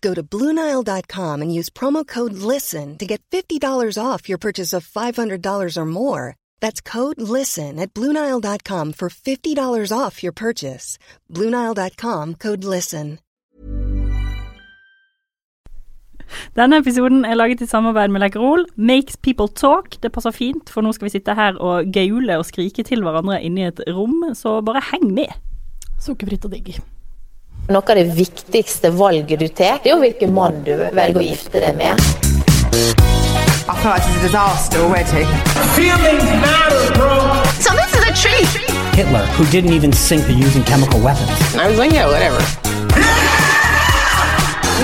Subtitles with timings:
[0.00, 3.60] Go to Bluenile.com and use promo code LISTEN to get $50
[4.02, 6.36] off your purchase of $500 or more.
[6.60, 10.98] That's code LISTEN at Bluenile.com for $50 off your purchase.
[11.30, 13.18] Bluenile.com code LISTEN.
[16.54, 18.64] Denne episoden er laget i samarbeid med Lekkerol.
[18.76, 19.96] Makes people talk.
[20.02, 23.40] Det passer fint, for nå skal vi sitte her og gaule og skrike til hverandre
[23.42, 25.34] inni et rom, så bare heng med.
[25.98, 26.78] Sukkerfritt og digg.
[27.68, 31.22] Noe av det viktigste valget du tar, det er jo hvilken mann du velger å
[31.22, 32.00] gifte deg med.
[33.70, 35.24] I feel like it's a disaster already.
[37.62, 38.48] So this is a treat.
[38.96, 41.30] Hitler, who didn't even sink to using chemical weapons.
[41.54, 42.40] I was like, yeah, whatever.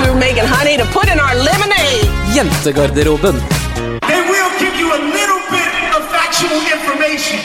[0.00, 2.06] We were making honey to put in our lemonade.
[2.34, 3.65] Jentegarderoben.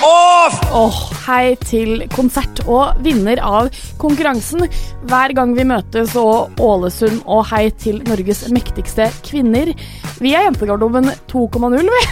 [0.02, 0.72] Information.
[0.74, 3.70] Åh, hei til konsert og vinner av
[4.02, 4.66] konkurransen.
[5.10, 9.74] Hver gang vi møtes og Ålesund og hei til Norges mektigste kvinner.
[10.22, 12.04] Vi er Jentegarderoben 2,0, vi.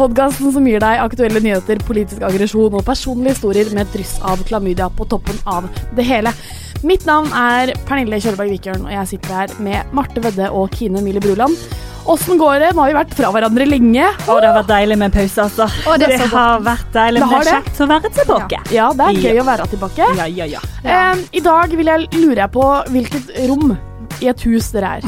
[0.00, 4.88] Podkasten som gir deg aktuelle nyheter, politisk aggresjon og personlige historier med dryss av klamydia
[4.88, 6.32] på toppen av det hele.
[6.86, 11.02] Mitt navn er Pernille Kjølberg Vikørn, og jeg sitter her med Marte Vedde og Kine
[11.04, 11.56] Mille Bruland.
[12.10, 12.70] Åssen går det?
[12.74, 14.06] Nå har vi vært fra hverandre lenge.
[14.24, 15.66] Å, det har vært deilig med en pause, altså.
[15.84, 17.56] Å, det det har vært deilig, men det er det.
[17.58, 18.60] kjekt å være tilbake.
[18.72, 19.42] Ja, det er gøy Ja.
[19.42, 20.08] å være tilbake.
[20.22, 20.62] Ja, ja, ja.
[20.80, 22.64] Eh, I dag vil jeg, lure jeg på
[22.96, 23.76] hvilket rom
[24.24, 25.06] i et hus dere er.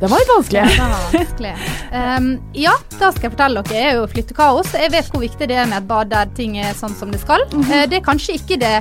[0.00, 0.64] Det var litt vanskelig.
[0.64, 1.54] Det var vanskelig.
[1.92, 3.76] Um, ja, da skal jeg fortelle dere.
[3.84, 4.72] Jeg er jo flyttekaos.
[4.80, 7.20] Jeg vet hvor viktig det er med et bad der ting er sånn som det
[7.20, 7.44] skal.
[7.68, 8.78] Eh, det er kanskje ikke det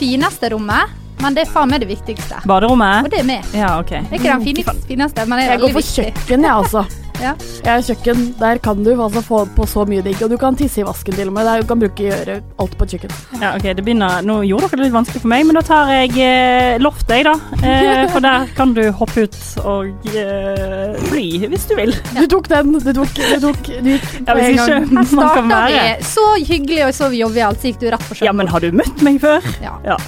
[0.00, 2.40] fineste rommet, men det er faen meg det viktigste.
[2.48, 3.04] Baderommet?
[3.04, 3.44] Og det er meg.
[3.52, 3.90] Ja, ok.
[3.92, 6.08] Det er ikke den fineste, fineste men det er Jeg går veldig for viktig.
[6.24, 6.84] kjøkken, jeg, altså.
[7.20, 7.34] Ja.
[7.60, 8.22] Jeg har kjøkken.
[8.40, 10.20] Der kan du altså få på så mye digg.
[10.24, 11.48] Og du kan tisse i vasken til og med.
[11.48, 13.14] Der, du kan bruke gjøre alt på et kjøkken.
[13.40, 15.92] Ja, ok, det begynner, Nå gjorde dere det litt vanskelig for meg, men da tar
[15.94, 17.34] jeg eh, loftet, jeg, da.
[17.60, 21.94] Eh, for der kan du hoppe ut og eh, fly, hvis du vil.
[22.16, 22.76] Du tok den.
[22.80, 24.80] Du tok, du tok du gikk Ja, hvis ikke
[25.16, 28.30] man kan være vi så hyggelig og så jovialt, så gikk du rett på sjøen.
[28.30, 29.44] Ja, men har du møtt meg før?
[29.64, 29.76] Ja.
[29.86, 29.98] Ja.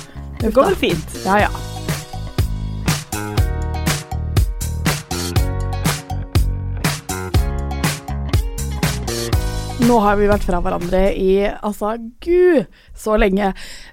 [0.43, 1.21] Det går vel fint.
[1.27, 1.72] Ja, ja.
[9.83, 12.67] Nå har vi vært fra hverandre i altså gud
[13.03, 13.49] så lenge.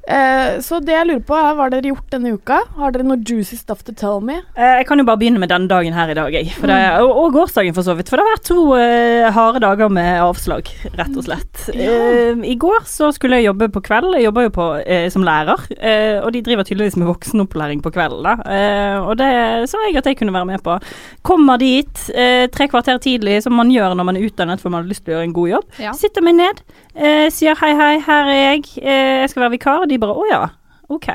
[0.06, 2.60] Eh, så det jeg lurer på er, hva har dere gjort denne uka?
[2.78, 4.36] Har dere noe juicy stuff to tell me?
[4.54, 6.52] Eh, Jeg kan jo bare begynne med denne dagen her i dag, jeg.
[6.62, 8.12] Det, og, og gårsdagen, for så vidt.
[8.12, 10.70] For det har vært to eh, harde dager med avslag,
[11.00, 11.64] rett og slett.
[11.74, 14.14] Eh, I går så skulle jeg jobbe på kveld.
[14.20, 17.94] Jeg jobber jo på, eh, som lærer, eh, og de driver tydeligvis med voksenopplæring på
[17.98, 18.22] kvelden.
[18.30, 18.38] da.
[18.46, 19.32] Eh, og det
[19.74, 20.78] sa jeg at jeg kunne være med på.
[21.26, 24.84] Kommer dit eh, tre kvarter tidlig, som man gjør når man er utdannet for man
[24.84, 25.68] har lyst til å gjøre en god jobb.
[25.80, 25.94] Ja.
[25.96, 26.64] Sitter meg ned,
[26.96, 29.84] eh, sier hei, hei, her er jeg, eh, jeg skal være vikar.
[29.84, 30.42] Og de bare å ja,
[30.90, 31.10] ok.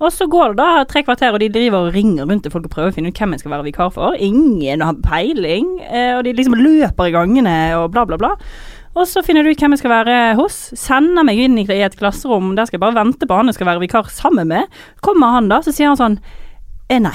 [0.00, 2.64] Og så går det da tre kvarter, og de driver og ringer rundt til folk
[2.64, 4.16] og prøver å finne ut hvem jeg skal være vikar for.
[4.16, 8.32] Ingen har peiling, eh, og de liksom løper i gangene og bla, bla, bla.
[8.96, 10.56] Og så finner du ut hvem jeg skal være hos.
[10.78, 13.68] Sender meg inn i et klasserom, der skal jeg bare vente på han jeg skal
[13.70, 14.80] være vikar sammen med.
[15.04, 16.18] Kommer han da, så sier han sånn
[16.88, 17.14] eh, Nei,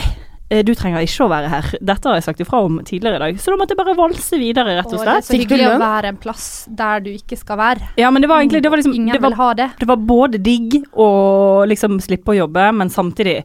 [0.66, 1.70] du trenger ikke å være her.
[1.82, 3.40] Dette har jeg sagt ifra om tidligere i dag.
[3.42, 5.80] Så da måtte jeg bare valse videre, rett Og og det er så hyggelig å
[5.82, 7.90] være en plass der du ikke skal være.
[7.98, 9.70] Ja, men det var egentlig det var liksom, Ingen det var, vil ha det.
[9.82, 11.10] det var både digg å
[11.66, 13.40] liksom slippe å jobbe, men samtidig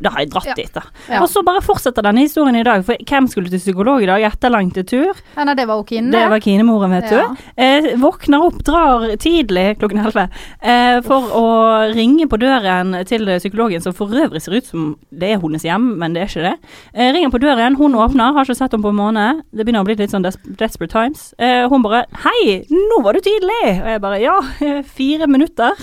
[0.00, 0.54] da har jeg dratt Ja.
[0.54, 0.82] dit, da.
[1.08, 1.20] Ja.
[1.22, 2.84] Og så bare fortsetter denne historien i dag.
[2.84, 4.22] For hvem skulle til psykolog i dag?
[4.22, 5.14] Etterlengtet tur.
[5.36, 6.10] Ja, nei, det var Kine.
[6.10, 7.28] Det var Kine-moren, vet Ja.
[7.28, 7.36] du.
[7.56, 10.28] Eh, våkner opp, drar tidlig klokken 11
[10.62, 15.30] eh, for å ringe på døren til psykologen, som for øvrig ser ut som det
[15.34, 16.58] er hennes hjem, men det er ikke det.
[16.94, 19.42] Eh, ringer på døren, hun åpner, har ikke sett henne på en måned.
[19.54, 21.34] Det begynner å bli litt sånn des desperate times.
[21.38, 24.40] Eh, hun bare 'Hei, nå var du tidlig!' Og jeg bare 'Ja,
[24.82, 25.78] fire minutter'.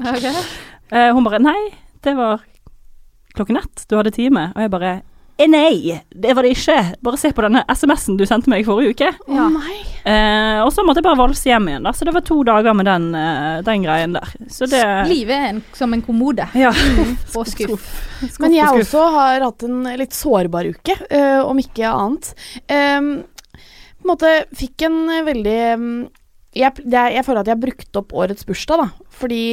[0.00, 0.24] Ok.
[0.92, 1.70] Eh, hun bare 'Nei,
[2.02, 2.40] det var
[3.36, 4.50] klokken ett du hadde time'.
[4.54, 5.00] Og jeg bare
[5.42, 6.76] Eh, nei, det var det ikke.
[7.02, 9.08] Bare se på denne SMS-en du sendte meg forrige uke.
[9.32, 9.78] Å nei.
[10.04, 11.92] Eh, og så måtte jeg bare valse hjem igjen, da.
[11.96, 14.28] Så det var to dager med den, eh, den greien der.
[14.52, 16.46] Så det Livet er en, som en kommode.
[16.58, 16.70] Ja.
[16.76, 17.90] Skuff og skuff.
[18.44, 18.84] Men jeg skuff.
[18.84, 22.34] også har hatt en litt sårbar uke, øh, om ikke annet.
[22.68, 23.12] Um,
[24.02, 25.58] på en måte fikk en veldig
[26.52, 29.06] jeg, jeg, jeg føler at jeg har brukt opp årets bursdag, da.
[29.16, 29.44] Fordi,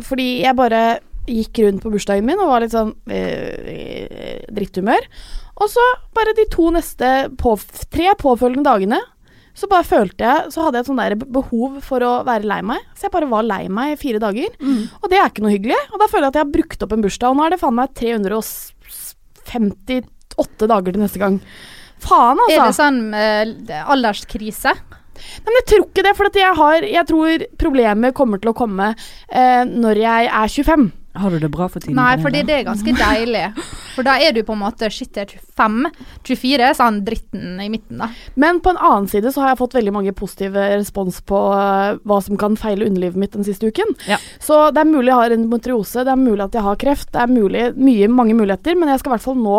[0.00, 0.84] fordi jeg bare
[1.30, 5.02] gikk rundt på bursdagen min og var litt sånn eh, dritthumør.
[5.62, 5.84] Og så
[6.16, 7.08] bare de to neste
[7.40, 7.50] på,
[7.94, 9.00] tre påfølgende dagene
[9.54, 12.58] så bare følte jeg Så hadde jeg et sånn der behov for å være lei
[12.66, 12.82] meg.
[12.98, 14.50] Så jeg bare var lei meg i fire dager.
[14.98, 15.78] Og det er ikke noe hyggelig.
[15.92, 17.62] Og da føler jeg at jeg har brukt opp en bursdag, og nå er det
[17.62, 21.36] faen meg 358 dager til neste gang.
[22.02, 22.58] Faen, altså.
[22.58, 24.72] Er det sånn eh, alderskrise?
[24.74, 28.58] Nei, men jeg tror ikke det, for jeg, har, jeg tror problemet kommer til å
[28.58, 28.98] komme
[29.30, 30.90] eh, når jeg er 25.
[31.14, 31.94] Har du det bra for tiden?
[31.94, 33.44] Nei, fordi det er ganske deilig.
[33.94, 35.84] For da er du på en måte shit, jeg er 25.
[36.26, 38.08] 24 er sånn dritten i midten, da.
[38.34, 42.00] Men på en annen side så har jeg fått veldig mange positive respons på eh,
[42.02, 43.94] hva som kan feile underlivet mitt den siste uken.
[44.10, 44.18] Ja.
[44.42, 47.22] Så det er mulig jeg har endometriose, det er mulig at jeg har kreft, det
[47.22, 49.58] er mulig, mye, mange muligheter, men jeg skal i hvert fall nå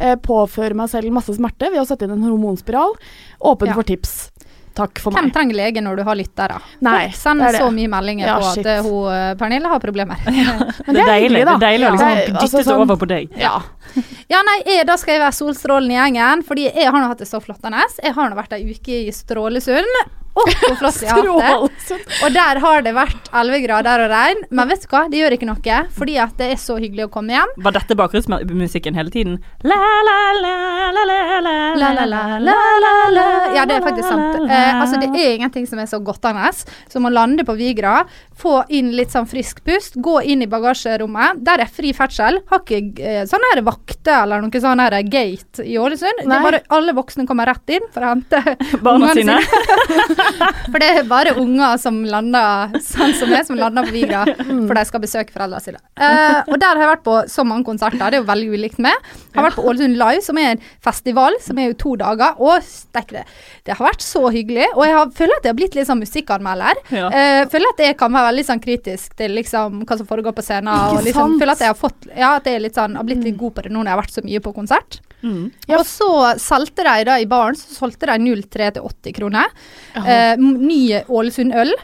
[0.00, 2.96] eh, påføre meg selv masse smerte ved å sette inn en hormonspiral.
[3.44, 3.74] Åpen Ja.
[3.76, 4.30] for tips.
[4.74, 5.32] Takk for Hvem meg.
[5.36, 6.56] trenger lege når du har lyttere?
[6.82, 7.60] Nei, Folk sender det er det.
[7.62, 8.66] så mye meldinger Ja, på shit.
[8.66, 10.16] at eh, hun, eh, Pernille har problemer.
[10.86, 11.54] Men det er deilig, da.
[11.54, 12.24] det er deilig å liksom Ja.
[12.26, 13.28] dytte Altså, sånn- over på deg.
[13.38, 13.60] Ja.
[14.32, 17.22] Ja, nei, jeg, da skal jeg være solstrålen i gjengen, fordi jeg har nå hatt
[17.22, 17.84] det så flottende.
[18.02, 20.04] Jeg har nå vært ei uke i Strålesund.
[20.34, 21.98] Og hvor flott jeg har hatt det.
[22.26, 24.40] Og der har det vært 11 grader og regn.
[24.50, 27.12] Men vet du hva, det gjør ikke noe, fordi at det er så hyggelig å
[27.14, 27.52] komme hjem.
[27.62, 29.36] Var dette bakgrunnsmusikken hele tiden?
[29.62, 30.54] La, la, la,
[30.90, 32.24] la, la, la, La, la, la,
[32.82, 33.26] la, la.
[33.54, 34.42] Ja, det er faktisk sant.
[34.48, 36.50] Eh, altså, det er ingenting som er så godtende
[36.90, 38.00] som å lande på Vigra,
[38.34, 41.44] få inn litt sånn frisk pust, gå inn i bagasjerommet.
[41.46, 42.40] Der er fri ferdsel.
[42.50, 46.22] Har ikke eh, sånn her vakter eller noe sånn her gate i Ålesund.
[46.24, 48.40] Det er bare alle voksne kommer rett inn for å hente
[48.84, 50.04] Barna ungene sine.
[50.72, 54.66] For det er bare unger som lander sånn som meg, som lander på Vigra Mm.
[54.68, 55.78] for de skal besøke foreldrene sine.
[55.98, 58.78] Uh, og der har jeg vært på så mange konserter, det er jo veldig ulikt
[58.82, 59.06] med.
[59.30, 62.36] Jeg har vært på Ålesund Live, som er en festival som er jo to dager.
[62.42, 63.22] Og stekk det,
[63.66, 64.66] det har vært så hyggelig.
[64.74, 66.80] Og jeg har, føler at jeg har blitt litt sånn musikkanmelder.
[66.94, 67.08] Ja.
[67.14, 70.44] Uh, føler at jeg kan være veldig sånn kritisk til liksom hva som foregår på
[70.46, 70.72] scenen.
[70.74, 73.24] Ikke Og liksom, føler at jeg har fått Ja, at jeg litt sånn, har blitt
[73.26, 75.00] litt god på det nå når jeg har vært så mye på konsert.
[75.24, 75.44] Mm.
[75.68, 75.78] Ja.
[75.78, 76.10] Og så
[76.42, 79.56] solgte de da i baren, så solgte de 03 til 80 kroner.
[80.04, 81.74] Eh, ny Ålesund øl.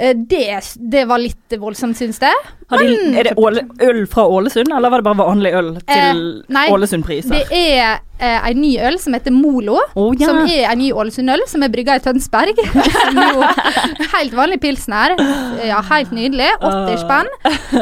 [0.00, 2.36] Eh, det, det var litt voldsomt, syns jeg.
[2.70, 2.84] De,
[3.18, 7.34] er det åle, øl fra Ålesund, eller var det bare vanlig øl til Eh, Ålesund-priser?
[7.34, 9.76] Det er eh, en ny øl som heter Molo.
[9.98, 10.30] Oh, ja.
[10.30, 12.62] Som er en ny Ålesund-øl som er brygga i Tønsberg.
[12.96, 13.44] som jo,
[14.14, 15.16] helt vanlig pilsner.
[15.66, 16.48] Ja, helt nydelig.
[16.60, 17.32] 80 spenn.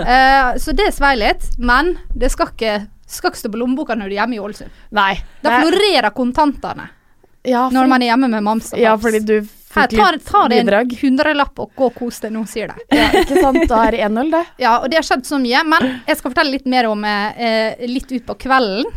[0.00, 1.50] Eh, så det svei litt.
[1.58, 2.78] Men det skal ikke,
[3.08, 4.80] skal ikke stå på lommeboka når du er hjemme i Ålesund.
[4.96, 5.12] Nei.
[5.44, 6.90] Da er- florerer kontantene
[7.48, 9.36] ja, når man er hjemme med mams og ja, fordi du
[9.68, 12.84] fikk ta, litt ta det en hundrelapp og gå og kos deg nå, sier de.
[12.96, 13.60] Ja, ikke sant.
[13.70, 14.40] Da er det 1-0, det.
[14.64, 15.60] Ja, og det har skjedd så mye.
[15.68, 18.88] Men jeg skal fortelle litt mer om eh, litt ut på kvelden.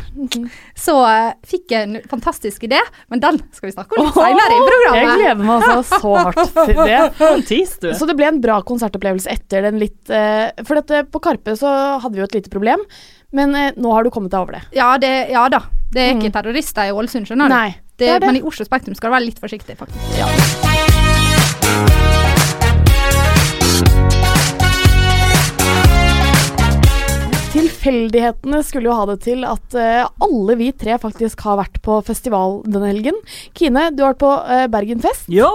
[0.74, 2.80] Så eh, fikk jeg en fantastisk idé,
[3.12, 6.54] men den skal vi snakke om litt senere i Jeg gleder meg altså så hardt
[6.58, 7.00] til det.
[7.52, 7.90] Tis, du.
[8.00, 11.70] Så det ble en bra konsertopplevelse etter den litt eh, For dette, på Karpe så
[12.02, 12.82] hadde vi jo et lite problem,
[13.32, 14.64] men eh, nå har du kommet deg over det.
[14.76, 15.64] Ja, det, ja da.
[15.92, 17.52] Det er ikke terrorister i Ålesund, skjønner du.
[17.52, 17.58] Mm.
[17.58, 18.30] Nei, Det, det er det.
[18.32, 20.71] Men i Oslo Spektrum skal du være litt forsiktig, faktisk.
[27.82, 31.96] Tilfeldighetene skulle jo ha det til at uh, alle vi tre faktisk har vært på
[32.06, 33.16] festival denne helgen.
[33.58, 35.26] Kine, du har vært på uh, Bergenfest.
[35.32, 35.48] Ja!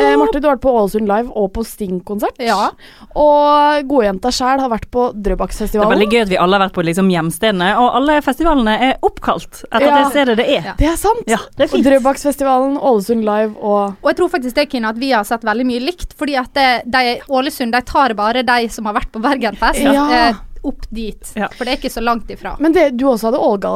[0.00, 2.40] Uh, Marte, du har vært på Ålesund Live og på Sting-konsert.
[2.40, 2.70] Ja.
[3.12, 5.92] Og godjenta sjæl har vært på Drøbaksfestivalen.
[5.92, 8.78] Det er veldig gøy at vi alle har vært på liksom hjemstedene, og alle festivalene
[8.88, 9.98] er oppkalt etter Ja.
[10.00, 10.70] det stedet det er.
[10.72, 10.76] Ja.
[10.80, 11.28] Det er sant!
[11.28, 11.90] Ja, det er Og fint.
[11.90, 15.66] Drøbaksfestivalen, Ålesund Live og Og jeg tror faktisk det, Kine, at vi har sett veldig
[15.68, 16.16] mye likt.
[16.16, 20.32] Fordi at det, de, Ålesund de tar bare de som har vært på Bergenfest, Ja.
[20.66, 21.32] Eh, opp dit.
[21.38, 21.48] Ja.
[21.54, 22.56] For det er ikke så langt ifra.
[22.60, 23.72] Men det, du også hadde Olga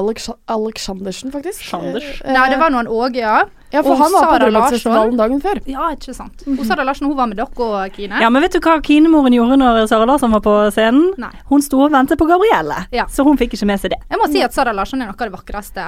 [0.51, 1.65] Aleksandersen, faktisk.
[1.71, 2.21] Sanders?
[2.25, 3.45] Eh, Nei, det var noen Åge, ja.
[3.73, 5.61] Ja, for og han var på Sara Drøbaksfestivalen dagen før.
[5.71, 6.43] Ja, ikke sant.
[6.47, 8.21] Og Sara Larsen, hun var med dere, og Kine.
[8.21, 11.13] Ja, men vet du hva Kine-moren gjorde når Sara Larsson var på scenen?
[11.19, 11.31] Nei.
[11.51, 13.07] Hun sto og ventet på Gabrielle, Ja.
[13.07, 14.01] så hun fikk ikke med seg det.
[14.11, 15.87] Jeg må si at Sara Larsen er noe av det vakreste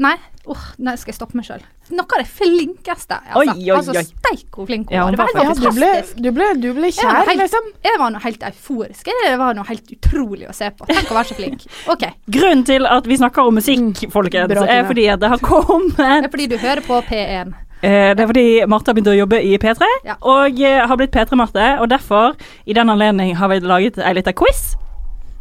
[0.00, 1.62] Nei, oh, nei skal jeg stoppe meg sjøl.
[1.90, 3.16] Noe av det flinkeste.
[3.34, 4.02] Altså, Oi, oi, altså oi.
[4.06, 5.10] steik hvor flink hun Ja, var.
[5.10, 5.88] Det var helt Ja, du ble,
[6.22, 7.64] du ble, du ble Jeg var kjær, helt- liksom.
[7.82, 9.04] Jeg var noe helt euforisk.
[9.24, 10.86] Det var noe helt utrolig å se på.
[10.86, 11.66] Tenk å være så flink.
[11.90, 12.04] OK.
[12.30, 15.96] Grunnen til at vi snakker om musikk, folkens, Bra, er fordi at det har kommet
[15.96, 17.52] Det er fordi du hører på P1.
[17.82, 20.16] Eh, Det er fordi Marte har begynt å jobbe i P3, Ja.
[20.20, 21.80] og eh, har blitt P3-Marte.
[21.80, 22.34] Og derfor,
[22.66, 24.74] i den anledning, har vi laget ei lita quiz.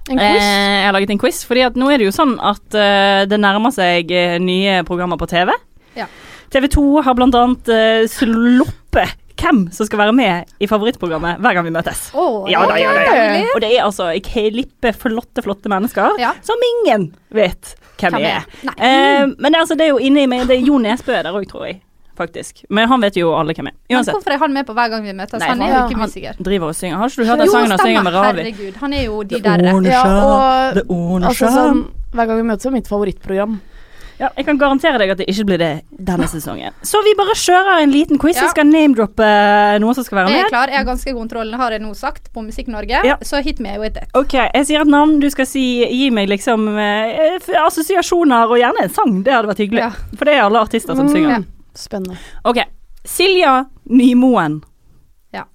[0.10, 0.42] En quiz?
[0.42, 2.70] Eh, jeg har laget en quiz, fordi at nå er det jo sånn at
[3.30, 4.10] det nærmer seg
[4.42, 5.52] nye programmer på TV.
[5.96, 6.06] Ja.
[6.50, 7.68] TV 2 har blant annet
[8.10, 12.10] sluppet hvem som skal være med i favorittprogrammet hver gang vi møtes.
[12.18, 13.44] Oh, Ja da, ja da, ja.
[13.56, 18.48] Og det er altså ei klippe flotte, flotte mennesker som ingen vet hvem, vi er.
[18.78, 21.46] Eh, men det altså, det er jo inni meg Det er Jo Nesbø der òg,
[21.52, 21.82] tror jeg.
[22.20, 22.66] Faktisk.
[22.70, 23.76] Men han vet jo alle hvem er.
[23.88, 24.16] Men Uansett.
[24.18, 25.40] hvorfor er han med på hver gang vi møtes?
[25.40, 26.34] Nei, han er jo ikke musiker.
[26.36, 26.98] han driver og synger.
[27.00, 28.14] Har ikke du hørt den sangen han synger med.
[28.18, 28.44] Ravi?
[28.44, 29.76] Herregud, han er jo de Det derre.
[29.88, 30.02] Ja,
[30.84, 33.60] og altså, sånn, hver gang vi møtes, er mitt favorittprogram.
[34.20, 36.74] Ja, jeg kan garantere deg at det ikke blir det denne sesongen.
[36.84, 38.36] Så vi bare kjører en liten quiz.
[38.36, 38.50] Ja.
[38.50, 39.28] Jeg skal name-droppe
[39.80, 40.36] noen som skal være med.
[40.36, 43.00] Jeg er klar, jeg har ganske kontroll, har jeg nå sagt, på Musikk Norge.
[43.08, 43.16] Ja.
[43.24, 44.12] Så hit me with it.
[44.20, 45.22] Ok, jeg sier et navn.
[45.24, 49.22] Du skal si Gi meg liksom eh, assosiasjoner, og gjerne en sang.
[49.24, 49.86] Det hadde vært hyggelig.
[49.88, 49.92] Ja.
[50.18, 51.40] For det er alle artister som synger.
[51.40, 51.48] Mm,
[51.80, 52.20] Spennende.
[52.44, 52.60] Ok.
[53.08, 53.54] Silja
[53.88, 54.60] Nymoen.
[55.36, 55.48] Ja.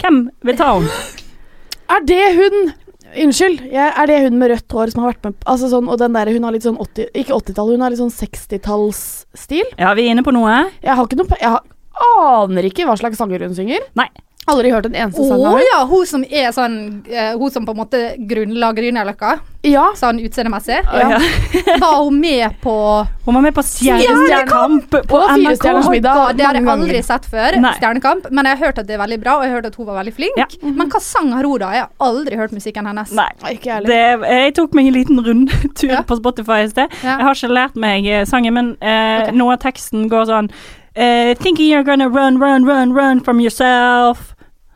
[0.00, 1.00] Hvem vil ta henne?
[1.90, 2.72] Er det hun
[3.10, 5.98] Unnskyld, jeg, er det hun med rødt hår som har vært med Altså sånn, Og
[5.98, 9.72] den der, hun har litt sånn 80 Ikke 80-tall, hun har litt sånn 60-tallsstil.
[9.80, 10.56] Ja, vi er inne på noe.
[10.84, 11.64] Jeg har ikke noe Jeg har,
[12.20, 13.82] aner ikke hva slags sanger hun synger.
[13.98, 14.08] Nei.
[14.48, 15.64] Aldri hørt en eneste sang av henne.
[15.68, 19.34] ja, hun som er sånn uh, Hun som på en måte grunnla Grünerløkka,
[19.68, 19.90] Ja.
[19.94, 20.78] sånn utseendemessig.
[20.96, 21.18] Ja.
[21.82, 22.72] Var hun med på
[23.26, 25.66] Hun var med på Stjernekamp på NRK.
[25.70, 27.58] Oh middag God, Det har jeg aldri sett før.
[27.76, 28.30] Stjernekamp.
[28.30, 29.86] Men jeg har hørt at det er veldig bra, og jeg har hørt at hun
[29.86, 30.40] var veldig flink.
[30.40, 30.48] Ja.
[30.64, 31.70] Men hva sang har hun, da?
[31.76, 33.12] Jeg har aldri hørt musikken hennes.
[33.12, 33.28] Nei.
[33.86, 36.02] Det, jeg tok meg en liten rundtur Ja.
[36.02, 36.88] på Spotify i sted.
[37.04, 37.18] Ja.
[37.20, 39.36] Jeg har ikke lært meg eh, sangen, men uh, okay.
[39.36, 40.50] noe av teksten går sånn
[40.94, 44.34] eh, Thinking you're gonna run, run, run, run from yourself.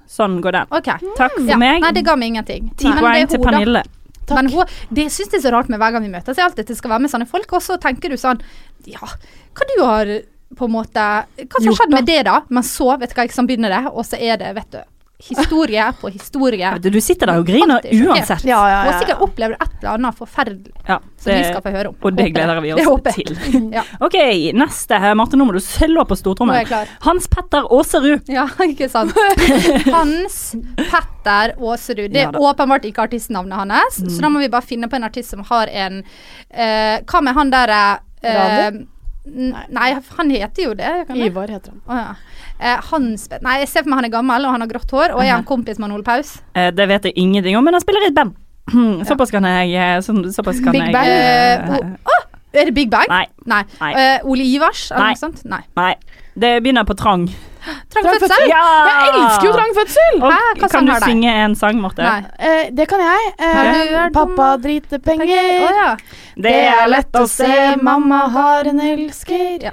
[0.09, 0.67] Sånn går den.
[0.71, 0.99] Okay.
[1.17, 1.57] Takk for Ja.
[1.57, 1.81] meg.
[1.83, 2.71] Nei, det ga meg ingenting.
[2.77, 3.83] Ti poeng til Pernille.
[4.27, 4.37] Takk.
[4.39, 6.71] Men hun, det syns jeg er så rart med hver gang vi møtes, er alltid
[6.77, 8.41] skal være med sånne folk, og så tenker du sånn
[8.87, 10.07] Ja, hva du har
[10.55, 12.41] på en måte Hva som har skjedd med det, da?
[12.49, 14.81] Men så, vet du hva, som begynner det, og så er det, vet du,
[15.19, 16.79] historie på historie.
[16.83, 18.07] Du, du sitter der og griner Faktisk.
[18.09, 18.45] uansett.
[18.45, 21.73] Ja, ja, ja, har sikkert opplevd et eller annet forferdelig Ja, som vi skal få
[21.75, 21.97] høre om.
[22.03, 23.37] og det gleder vi oss til.
[23.75, 23.85] Ja.
[24.05, 24.17] Ok,
[24.55, 24.99] neste.
[25.01, 26.67] her, Marte, nå må du slå på stortrommen.
[27.07, 28.29] Hans Petter Aaserud.
[28.29, 29.15] Ja, ikke sant.
[29.97, 30.41] Hans
[30.77, 32.11] Petter Aaserud.
[32.15, 35.31] Det er åpenbart ikke artistnavnet hans, så da må vi bare finne på en artist
[35.35, 37.81] som har en uh, Hva med han derre
[38.25, 38.83] uh,
[39.25, 39.89] Nei,
[40.19, 40.91] han heter jo det.
[41.17, 41.81] Ivar heter han.
[41.89, 42.15] Oh, ja.
[42.61, 45.15] eh, Hans Nei, jeg ser for meg han er gammel, og han har grått hår,
[45.17, 46.35] og er han kompis med Ole Paus?
[46.55, 48.35] Eh, det vet jeg ingenting om, men han spiller i et band.
[49.09, 51.09] Såpass kan jeg eh, sånn, Såpass kan Big jeg Bang?
[51.09, 52.14] eh, Eh, Å,
[52.61, 53.09] er det Big Bang?
[53.09, 53.25] Nei.
[53.47, 53.63] Nei.
[53.81, 53.93] Nei.
[53.99, 55.11] Eh, Ole Ivars, Er Nei.
[55.15, 55.45] noe sånt?
[55.45, 55.61] Nei.
[55.77, 55.95] Nei.
[56.35, 57.29] Det begynner på trang.
[57.65, 58.49] Trang fødsel?
[58.51, 58.63] Ja!
[58.89, 60.19] Jeg elsker jo Trang fødsel!
[60.21, 60.69] Og Hæ?
[60.69, 62.03] Kan du synge en sang, Marte?
[62.39, 63.31] Eh, det kan jeg.
[63.41, 65.25] Uh, pappa driter Penger.
[65.27, 65.65] penger.
[65.65, 65.95] Å ja.
[66.37, 67.49] Det er lett å se.
[67.83, 69.71] mamma har en elsker.
[69.71, 69.73] Ja.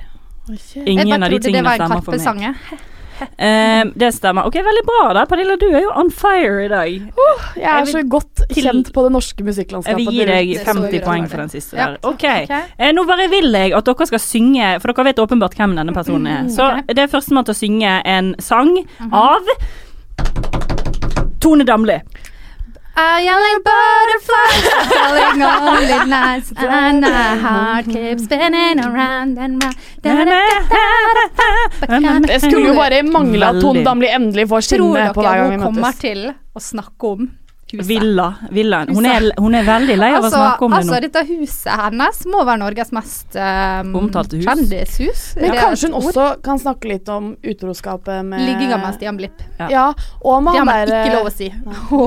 [0.85, 2.19] Ingen av de tingene stemmer for meg.
[2.19, 2.79] Det var en det
[4.15, 4.45] stemmer.
[4.47, 5.13] Ok, Veldig bra.
[5.13, 6.89] da Pernille, du er jo on fire i dag.
[7.55, 9.97] Jeg er så godt kjent på det norske Jeg musikklandskapet.
[9.97, 11.97] vil gi deg Det er så 50 poeng for den siste der.
[12.03, 12.61] Ok, okay.
[12.79, 15.93] Eh, Nå bare vil jeg at dere skal synge, for dere vet åpenbart hvem denne
[15.93, 16.49] personen er.
[16.49, 16.81] Så okay.
[16.93, 19.13] det er førstemann til å synge en sang Mhm.
[19.13, 19.41] av
[21.39, 21.99] Tone Damli.
[22.95, 29.75] A like butterflies falling on the nights and my heart keeps spinning around and round.
[30.03, 32.19] Da, da, da, da.
[32.27, 33.83] Det skulle jo bare mangle at Tone.
[33.86, 37.13] Damli endelig får Tror skinne dere på hver gang vi hun kommer til å snakke
[37.15, 37.29] om?
[37.79, 38.27] Villa.
[38.51, 38.81] Villa.
[38.89, 40.93] Hun, er, hun er veldig lei av å Altså, snakke om det nå.
[40.93, 44.45] altså dette huset hennes må være Norges mest um, Omtalte hus.
[44.45, 45.23] kjendishus.
[45.41, 49.41] Men kanskje hun også kan snakke litt om utroskapet med Ligginga med Stian Blipp.
[49.59, 49.69] Ja.
[49.71, 49.85] Ja,
[50.21, 51.49] og med Det har man der ikke lov å si.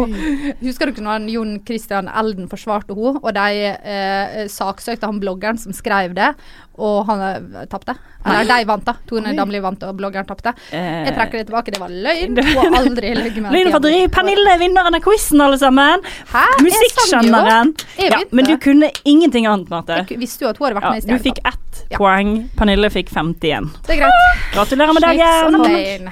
[0.65, 5.59] Husker du ikke når Jon Christian Elden forsvarte henne, og de eh, saksøkte han bloggeren
[5.61, 6.33] som skrev det,
[6.79, 7.95] og han eh, tapte?
[8.25, 8.95] Eller de vant, da.
[9.07, 10.55] Tone Damli vant, og bloggeren tapte.
[10.73, 12.39] Eh, Jeg trekker det tilbake, det var løgn.
[12.41, 13.53] Hun har aldri løyet med
[13.85, 14.09] driv.
[14.15, 16.01] Pernille er vinneren av quizen, alle sammen.
[16.33, 16.45] Hæ?
[16.65, 17.75] Musikkskjønneren.
[18.01, 20.01] Ja, men du kunne ingenting annet, Marte.
[20.09, 21.99] Jeg visste jo at hun hadde vært med i du fikk ett Ja.
[21.99, 22.49] poeng.
[22.57, 23.71] Pernille fikk 51.
[23.87, 24.47] Det er greit.
[24.55, 26.11] Gratulerer med dagen.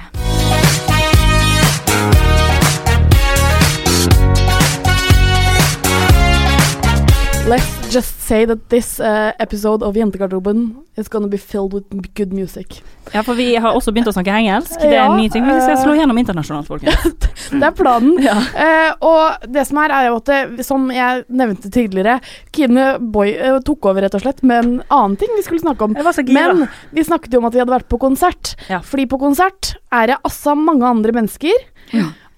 [7.44, 11.84] Let's just say that this uh, episode of Jentegarderoben is gonna be filled with
[12.14, 12.82] good music.
[13.12, 14.78] Ja, for vi har også begynt å snakke engelsk.
[14.80, 15.44] Det er Ja, en ny ting.
[15.44, 15.82] Vi skal eh.
[15.82, 17.28] slå gjennom internasjonalt, folkens.
[17.52, 18.16] Det er planen.
[18.22, 22.18] Eh, og det som er, er jo at det, som jeg nevnte tidligere,
[22.54, 25.84] Kine Boy uh, tok over rett og slett med en annen ting vi skulle snakke
[25.84, 25.96] om.
[26.32, 26.64] Men
[26.96, 28.54] vi snakket jo om at vi hadde vært på konsert.
[28.72, 28.80] Ja.
[28.86, 31.68] Fordi på konsert er det altså mange andre mennesker.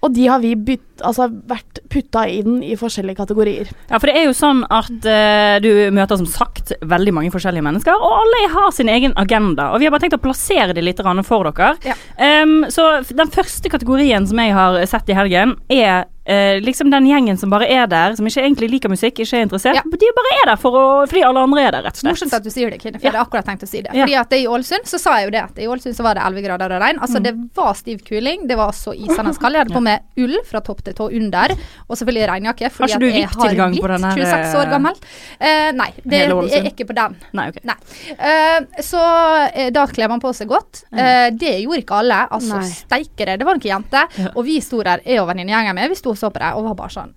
[0.05, 3.69] Og de har vi bytt, altså vært putta inn i forskjellige kategorier.
[3.89, 7.65] Ja, for det er jo sånn at uh, du møter som sagt veldig mange forskjellige
[7.65, 9.71] mennesker, og alle har sin egen agenda.
[9.73, 11.75] Og vi har bare tenkt å plassere det litt for dere.
[11.85, 11.95] Ja.
[12.43, 17.05] Um, så den første kategorien som jeg har sett i helgen, er Uh, liksom den
[17.05, 19.77] gjengen som bare er der, som ikke egentlig liker musikk, ikke er interessert.
[19.85, 22.15] De bare er der for å, fordi alle andre er der, rett og slett.
[22.15, 23.91] Morsomt at du sier det, Kine, for jeg hadde akkurat tenkt å si det.
[23.93, 24.07] Ja.
[24.07, 26.17] Fordi at det i Ålesund, så sa jeg jo det at i Ålesund så var
[26.17, 27.01] det 11 grader og regn.
[27.05, 27.27] Altså Mm.
[27.27, 29.53] det var stiv kuling, det var så isende kaldt.
[29.53, 31.53] Jeg hadde på meg ull fra topp til tå under,
[31.87, 32.71] og selvfølgelig regnjakke.
[32.73, 35.01] Fordi Har ikke du VIP-tilgang på den her, 26 år eh, gammel.
[35.39, 37.17] Eh, nei, det er ikke på den.
[37.37, 37.59] Nei, ok.
[37.67, 37.77] Nei.
[38.15, 39.03] Eh, så
[39.51, 40.85] eh, da kler man på seg godt.
[40.93, 42.21] Eh, det gjorde ikke alle.
[42.37, 43.41] Altså, steikere, det.
[43.43, 44.09] Det var noen jenter.
[44.21, 44.31] Ja.
[44.35, 46.69] Og vi sto der, jeg og venninnegjengen min, vi sto og så på det, og
[46.69, 47.13] var bare sånn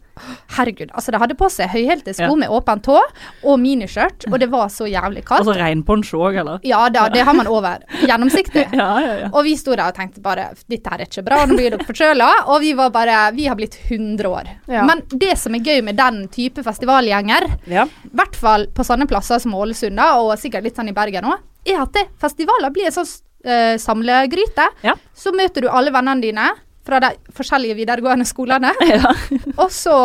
[0.57, 0.91] Herregud.
[0.95, 2.35] Altså, de hadde på seg høyhælte sko Ja.
[2.35, 5.45] med åpen tå og miniskjørt, og det var så jævlig kaldt.
[5.47, 6.61] Altså regnponcho òg, eller?
[6.67, 7.85] Ja da, det har man over.
[8.03, 8.67] Gjennomsiktig.
[8.79, 9.29] Ja, ja, ja.
[9.33, 11.87] Og vi sto der og tenkte bare dette her er ikke bra, nå blir dere
[11.89, 12.29] forkjøla.
[12.53, 14.49] Og vi var bare Vi har blitt 100 år.
[14.69, 14.85] Ja.
[14.89, 17.85] Men det som er gøy med den type festivalgjenger, Ja.
[17.85, 21.39] i hvert fall på sånne plasser som Ålesund, og sikkert litt sånn i Bergen òg,
[21.67, 23.09] er at det, festivaler blir en sånn
[23.47, 24.69] uh, samlegryte.
[24.83, 24.95] Ja.
[25.15, 26.49] Så møter du alle vennene dine
[26.88, 29.12] fra de forskjellige videregående skolene, Ja.
[29.61, 29.97] og så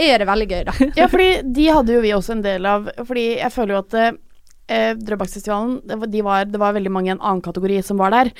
[0.00, 0.76] er det veldig gøy, da.
[0.96, 2.88] Ja, fordi de hadde jo vi også en del av.
[3.04, 5.76] Fordi jeg føler jo at eh, Drøbakfestivalen,
[6.10, 8.32] de var, det var veldig mange i en annen kategori som var der.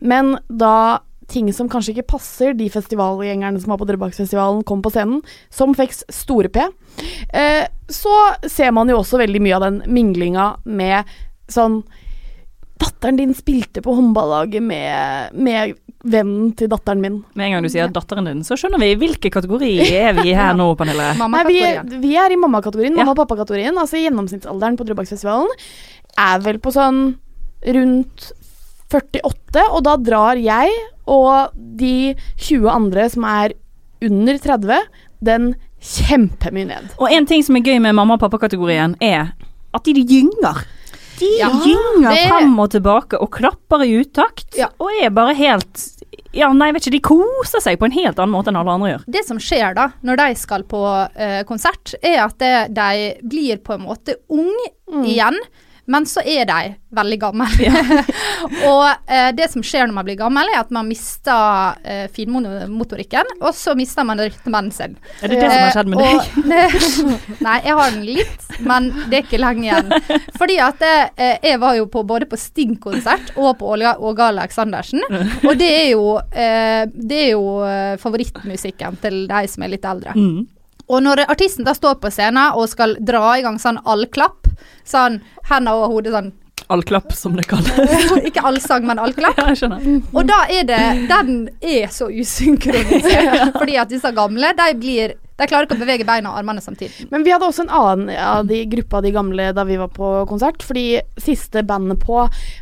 [0.00, 1.00] Men da
[1.32, 5.22] ting som kanskje ikke passer de festivalgjengerne som var på Drøbakfestivalen, kom på scenen,
[5.52, 6.66] som fikk store P,
[7.32, 11.08] eh, så ser man jo også veldig mye av den minglinga med
[11.52, 11.82] sånn
[12.74, 17.14] Datteren din spilte på håndballaget med, med vennen til datteren min.
[17.34, 20.54] Med en gang du sier datteren din, så skjønner vi hvilken kategori er vi her
[20.60, 21.10] nå, Pernille.
[21.20, 21.60] Nei, vi,
[22.04, 23.76] vi er i mamma-kategorien, mamma- og pappa-kategorien.
[23.80, 25.50] Altså gjennomsnittsalderen på Drøbakfestivalen
[26.20, 27.02] er vel på sånn
[27.74, 28.30] rundt
[28.94, 30.70] 48, og da drar jeg
[31.10, 33.54] og de 20 andre som er
[34.04, 34.84] under 30,
[35.24, 35.50] den
[35.84, 36.92] kjempemye ned.
[37.00, 39.32] Og en ting som er gøy med mamma- og pappa-kategorien, er
[39.74, 40.62] at de gynger.
[41.18, 44.56] De Ja, gynger det- frem og tilbake og klapper i utakt.
[44.58, 44.68] Ja.
[44.80, 45.76] Og er bare helt
[46.34, 48.92] Ja, nei, vet ikke, de koser seg på en helt annen måte enn alle andre
[48.94, 49.04] gjør.
[49.16, 53.62] Det som skjer da, når de skal på uh, konsert, er at det, de blir
[53.62, 54.50] på en måte ung
[55.04, 55.38] igjen,
[55.86, 57.46] men så er de veldig gamle.
[58.70, 63.34] og eh, det som skjer når man blir gammel, er at man mister eh, finmotorikken,
[63.40, 64.96] og så mister man rytmen sin.
[65.20, 66.30] Er det det som har skjedd med deg?
[66.52, 66.78] deg?
[67.46, 69.92] Nei, jeg har den litt, men det er ikke lenge igjen.
[70.38, 75.04] Fordi at eh, jeg var jo på, både på Sting-konsert og på Åge Åge Aleksandersen,
[75.44, 79.88] og det er jo, eh, det er jo eh, favorittmusikken til de som er litt
[79.88, 80.14] eldre.
[80.16, 80.44] Mm.
[80.92, 84.43] Og når artisten da står på scenen og skal dra i gang sånn allklapp,
[84.84, 86.32] sånn hender over hodet sånn
[86.72, 87.74] Allklapp, som det kalles.
[88.28, 89.36] Ikke allsang, men allklapp.
[89.44, 89.84] Ja, jeg skjønner.
[90.14, 93.52] Og da er det Den er så usynkronisert.
[93.60, 97.08] Fordi at disse gamle, de blir De klarer ikke å bevege beina og armene samtidig.
[97.10, 99.90] Men vi hadde også en annen av de gruppa av de gamle da vi var
[99.92, 100.62] på konsert.
[100.62, 102.20] Fordi siste bandet på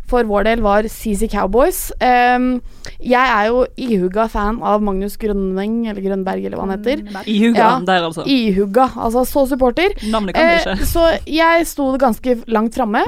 [0.09, 1.91] for vår del var CC Cowboys.
[2.01, 2.63] Um,
[3.05, 7.05] jeg er jo ihuga fan av Magnus Grønveng, eller Grønberg, eller hva han heter.
[7.29, 8.25] Ihuga der, altså.
[8.25, 9.93] Ihuga, altså så supporter.
[10.09, 10.79] Navnet kan vi ikke.
[10.81, 10.89] ikke.
[10.95, 13.05] så jeg sto ganske langt framme.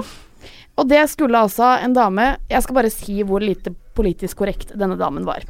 [0.74, 4.96] Og det skulle altså en dame Jeg skal bare si hvor lite politisk korrekt denne
[4.98, 5.44] damen var.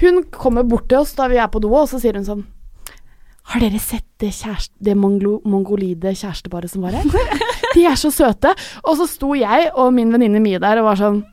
[0.00, 2.44] Hun kommer bort til oss da vi er på do, og så sier hun sånn
[3.50, 7.06] Har dere sett det, kjæreste, det monglo, mongolide kjæresteparet som var her?
[7.74, 8.52] De er så søte.
[8.86, 11.24] Og så sto jeg og min venninne Mie der og var sånn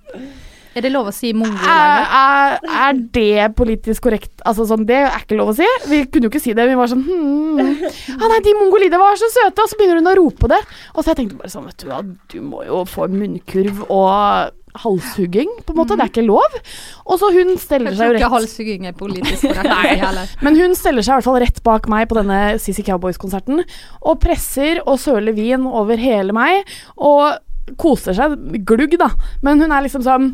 [0.72, 2.54] Er det lov å si mongo er, er,
[2.86, 4.32] er det politisk korrekt?
[4.48, 5.68] Altså sånn, Det er ikke lov å si.
[5.92, 6.68] Vi kunne jo ikke si det.
[6.70, 7.84] Vi var sånn hmm.
[8.16, 9.66] ah, Nei, de mongolide var så søte!
[9.66, 10.62] Og så begynner hun å rope det.
[10.96, 14.58] Og så jeg tenkte bare sånn, vet du hva, du må jo få munnkurv og
[14.80, 15.98] halshugging, på en måte.
[16.00, 16.56] Det er ikke lov.
[17.04, 20.60] Og så hun steller Jeg seg tror jo ikke rett halshugging er politisk korrekt men
[20.60, 23.66] hun steller seg i hvert fall rett bak meg på denne CC Cowboys-konserten
[24.00, 26.64] og presser og søler vin over hele meg
[26.96, 29.12] og koser seg glugg, da.
[29.46, 30.32] Men hun er liksom sånn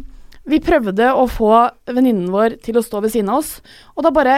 [0.47, 1.51] Vi prøvde å få
[1.91, 3.57] venninnen vår til å stå ved siden av oss,
[3.95, 4.37] og da bare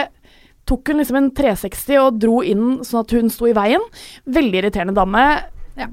[0.66, 3.82] tok hun liksom en 360 og dro inn sånn at hun sto i veien.
[4.26, 5.22] Veldig irriterende dame.
[5.78, 5.86] Ja.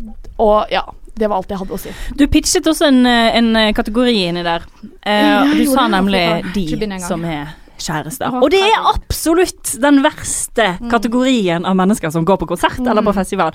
[0.43, 0.83] Og ja,
[1.17, 1.93] det var alt jeg hadde å si.
[2.19, 4.65] Du pitchet også en, en kategori inni der.
[5.01, 6.21] Eh, Ja, du sa nemlig
[6.53, 8.37] de som er kjærester.
[8.41, 10.89] Og det er absolutt den verste Mm.
[10.91, 13.53] kategorien av mennesker som går på konsert eller på festival.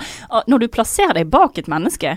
[0.48, 2.16] Når du plasserer deg bak et menneske,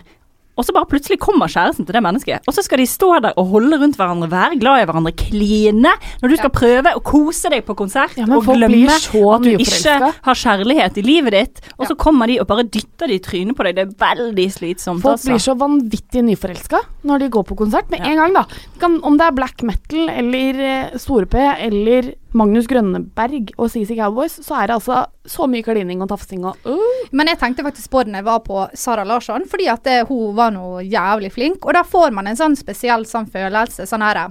[0.55, 3.35] og så bare plutselig kommer kjæresten til det mennesket, og så skal de stå der
[3.39, 7.51] og holde rundt hverandre, være glad i hverandre, kline, når du skal prøve å kose
[7.51, 9.09] deg på konsert Ja, og glemme at
[9.45, 13.19] du ikke har kjærlighet i livet ditt, og så kommer de og bare dytter de
[13.19, 13.77] i trynet på deg.
[13.77, 15.31] Det er veldig slitsomt, Folk altså.
[15.31, 18.45] blir så vanvittig nyforelska når de går på konsert med en gang, da.
[18.81, 21.35] Kan, om det er black metal eller eh, Store-P
[21.67, 26.43] eller Magnus Grønneberg og CC Cowboys, så er det altså så mye klining og tafsing
[26.45, 27.03] og uh.
[27.15, 29.99] Men jeg tenkte faktisk på det når jeg var på Sara Larsson, fordi at det,
[30.09, 31.63] hun var noe jævlig flink.
[31.65, 33.87] Og da får man en sånn spesiell sånn følelse.
[33.87, 34.25] Sånn her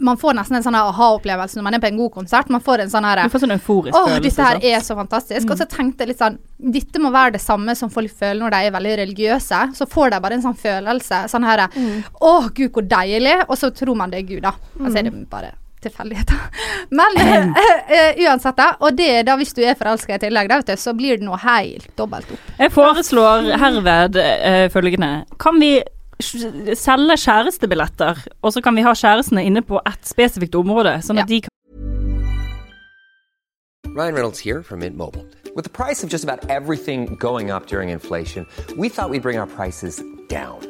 [0.00, 2.50] man får nesten en sånn aha-opplevelse når man er på en god konsert.
[2.52, 4.28] Man får en sånn her Du får sånn euforisk Åh, følelse.
[4.28, 5.50] dette her er så fantastisk.
[5.50, 6.38] Og så tenkte jeg litt sånn
[6.76, 9.62] Dette må være det samme som folk føler når de er veldig religiøse.
[9.76, 11.24] Så får de bare en sånn følelse.
[11.32, 13.40] Sånn her Å, gud, hvor deilig.
[13.48, 14.54] Og så tror man det er Gud, da.
[14.80, 16.40] Og så er det bare tilfeldigheter.
[16.98, 18.72] Men eh, uansett, da.
[18.80, 21.20] Og det er da hvis du er forelska i tillegg, da, vet du, så blir
[21.20, 22.50] det noe helt dobbelt opp.
[22.60, 25.12] Jeg foreslår herved uh, følgende.
[25.40, 25.78] Kan vi
[26.20, 31.30] selge kjærestebilletter, og så kan vi ha kjærestene inne på ett spesifikt område, sånn at
[31.30, 31.48] de kan
[33.90, 35.26] Ryan Reynolds here from Mint Mobile.
[35.56, 39.36] With the price of just about everything going up during inflation, we thought we'd bring
[39.36, 40.69] our prices down.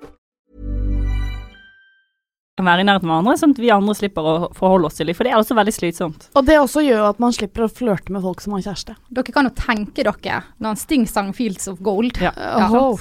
[2.67, 5.15] være i nærheten av hverandre, sånn at vi andre slipper å forholde oss til dem.
[5.17, 6.27] For det er også veldig slitsomt.
[6.35, 8.95] Og det også gjør at man slipper å flørte med folk som har kjæreste.
[9.11, 12.19] Dere kan jo tenke dere når Sting sang 'Fields of Gold'.
[12.21, 12.31] Ja.
[12.35, 12.99] Åh.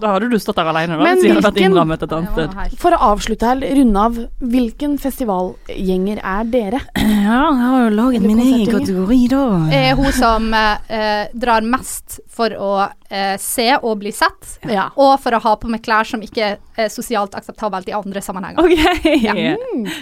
[0.00, 2.32] Da hadde du stått der alene, da, Men hvis vi hadde vært innrammet et annet
[2.32, 2.78] sted.
[2.78, 6.80] For å avslutte her, runde av, hvilken festivalgjenger er dere?
[7.28, 9.42] Ja, jeg har jo laget min egen kategori, da.
[9.74, 12.70] er hun som eh, drar mest for å
[13.10, 14.88] eh, se og bli sett, Ja.
[14.96, 18.62] og for å ha på meg klær som ikke er sosialt akseptabelt i andre sammenhenger.
[18.62, 18.97] Ok.
[19.28, 19.54] Ja.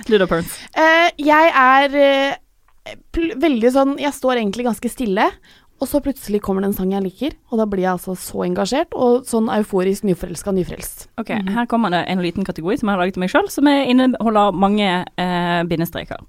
[0.07, 0.27] Du da?
[0.27, 2.97] Uh, jeg er eh,
[3.41, 5.29] veldig sånn Jeg står egentlig ganske stille,
[5.77, 8.47] og så plutselig kommer det en sang jeg liker, og da blir jeg altså så
[8.47, 11.09] engasjert, og sånn euforisk nyforelska nyfrelst.
[11.21, 13.69] Ok, Her kommer det en liten kategori som jeg har laget til meg sjøl, som
[13.69, 16.23] er- inneholder mange eh, bindestreker.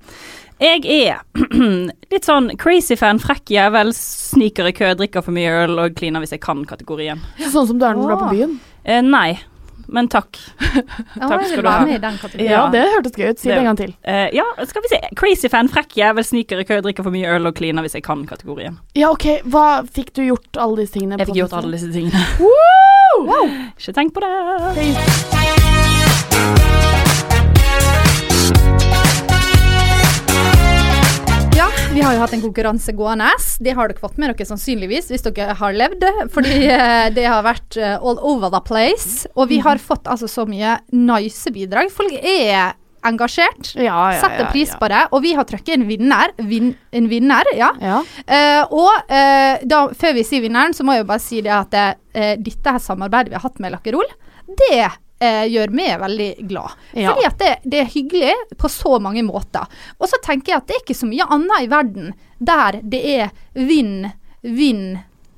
[0.59, 1.21] Jeg er
[2.11, 6.23] litt sånn crazy fan, frekk jævel, sniker i kø, drikker for mye øl og kliner
[6.25, 7.21] hvis jeg kan-kategorien.
[7.45, 8.57] Sånn som du er når du er på byen.
[8.83, 9.37] Eh, nei,
[9.87, 10.37] men takk.
[11.17, 11.79] Ja, Takk skal du ha.
[11.85, 12.51] med i den kategorien.
[12.51, 13.39] Ja, det hørtes gøy ut.
[13.39, 13.93] Si det Det- en gang til.
[14.07, 14.99] Uh, ja, skal vi se.
[15.15, 18.03] Crazy fan, frekk jævel, sniker i kø, drikker for mye øl og kliner hvis jeg
[18.03, 18.77] kan-kategorien.
[18.95, 19.25] Ja, OK.
[19.47, 21.17] Hva fikk du gjort alle disse tingene?
[21.19, 22.25] Jeg fikk gjort alle disse tingene.
[22.39, 23.37] Woo!
[23.77, 24.33] Ikke tenk på det.
[26.37, 26.76] Ja,
[31.97, 33.27] vi har jo hatt en konkurranse gående.
[33.63, 36.03] Det har dere fått med dere sannsynligvis hvis dere har levd,
[36.35, 39.25] fordi eh, det har vært eh, all over the place.
[39.33, 41.89] Og vi har fått altså så mye nice bidrag.
[41.93, 42.75] Folk er
[43.07, 43.71] engasjert.
[43.79, 44.77] Ja, ja, Setter pris ja.
[44.77, 45.01] på det.
[45.09, 46.35] Og vi har trukket en vinner.
[46.45, 47.71] Vin, en vinner, ja.
[47.81, 51.55] Eh, og uh, da, før vi sier vinneren, så må jeg jo bare si det
[51.55, 54.05] at uh, dette her samarbeidet vi har hatt med Lakkerol,
[54.61, 54.85] det
[55.19, 56.77] eh, gjør meg veldig glad.
[56.93, 57.11] Ja.
[57.11, 59.67] Fordi at det, det er hyggelig på så mange måter.
[59.97, 63.01] Og så tenker jeg at det er ikke så mye annet i verden der det
[63.17, 64.09] er vinn,
[64.41, 64.87] vinn,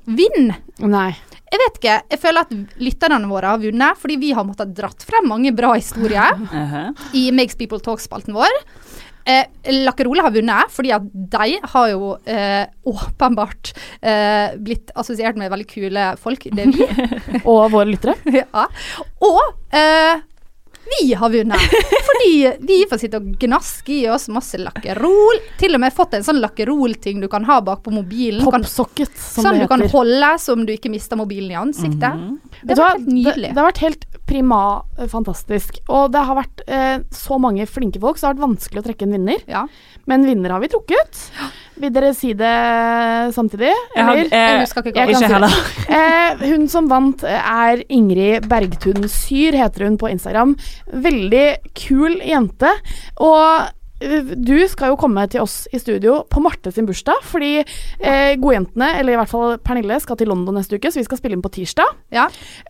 [0.04, 0.54] vinn.
[0.84, 1.10] Nei.
[1.50, 5.02] Jeg vet ikke, jeg føler at lytterne våre har vunnet, fordi vi har måttet dratt
[5.02, 6.38] frem mange bra historier
[7.20, 8.60] i Makes People Talk-spalten vår.
[9.30, 15.52] Eh, Lakkerole har vunnet, fordi at de har jo eh, åpenbart eh, blitt assosiert med
[15.52, 16.48] veldig kule folk.
[16.50, 16.88] Det er vi.
[17.50, 18.16] Og våre lyttere.
[18.40, 18.66] ja.
[19.26, 20.26] Og eh,
[20.90, 21.60] vi har vunnet,
[22.08, 25.38] fordi vi får sitte og gnaske i oss masse lakkerol.
[25.60, 28.42] Til og med fått en sånn lakkerol-ting du kan ha bak på mobilen.
[28.42, 32.24] Popsocket, som Sånn det du kan holde som du ikke mister mobilen i ansiktet.
[32.64, 35.78] Vet Det har vært var Det, det har vært helt prima eh, fantastisk.
[35.88, 38.86] Og det har vært eh, så mange flinke folk, så det har vært vanskelig å
[38.88, 39.42] trekke en vinner.
[39.50, 39.64] Ja.
[40.10, 41.18] Men vinner har vi trukket.
[41.80, 42.52] Vil dere si det
[43.34, 43.72] samtidig?
[43.96, 45.56] Jeg har- eh, Jeg ikke Jeg kan Ikke heller.
[45.90, 50.56] Eh, hun som vant er Ingrid Bergtun Syr, heter hun på Instagram.
[50.92, 52.70] Veldig kul jente.
[53.18, 53.68] Og
[54.00, 58.94] du skal jo komme til oss i studio på Marte sin bursdag, fordi eh, Godjentene,
[59.00, 61.42] eller i hvert fall Pernille, skal til London neste uke, så vi skal spille inn
[61.44, 61.90] på tirsdag.
[62.14, 62.26] Ja.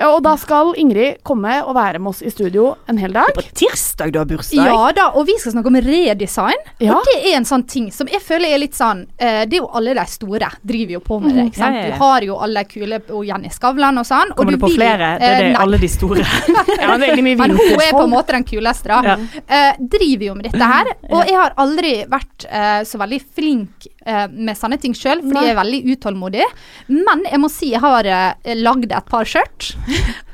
[0.08, 3.30] Og da skal Ingrid komme og være med oss i studio en hel dag.
[3.36, 4.66] På tirsdag du har bursdag?
[4.66, 6.66] Ja da, og vi skal snakke om redesign.
[6.82, 6.96] Ja.
[6.98, 9.62] Og det er en sånn ting som jeg føler er litt sånn eh, Det er
[9.62, 11.46] jo alle de store driver jo på med det.
[11.52, 11.76] ikke sant?
[11.78, 11.94] Ja, ja, ja.
[11.94, 14.32] Du har jo alle kule og Jenny Skavlan og sånn.
[14.34, 15.12] og Kommer du på vil- flere?
[15.20, 16.26] Det er eh, det, alle de store.
[16.80, 19.00] Ja, veldig mye Men hun er på en måte den kuleste, da.
[19.04, 19.42] Ja.
[19.46, 20.90] Eh, driver jo med dette her.
[21.10, 25.36] Og jeg har aldri vært eh, så veldig flink eh, med sånne ting sjøl, fordi
[25.36, 25.44] Nei.
[25.48, 26.46] jeg er veldig utålmodig.
[26.92, 29.72] Men jeg må si jeg har uh, lagd et par skjørt.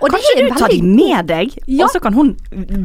[0.00, 1.86] Og det Kanskje du tar de med deg, Ja.
[1.86, 2.34] og så kan hun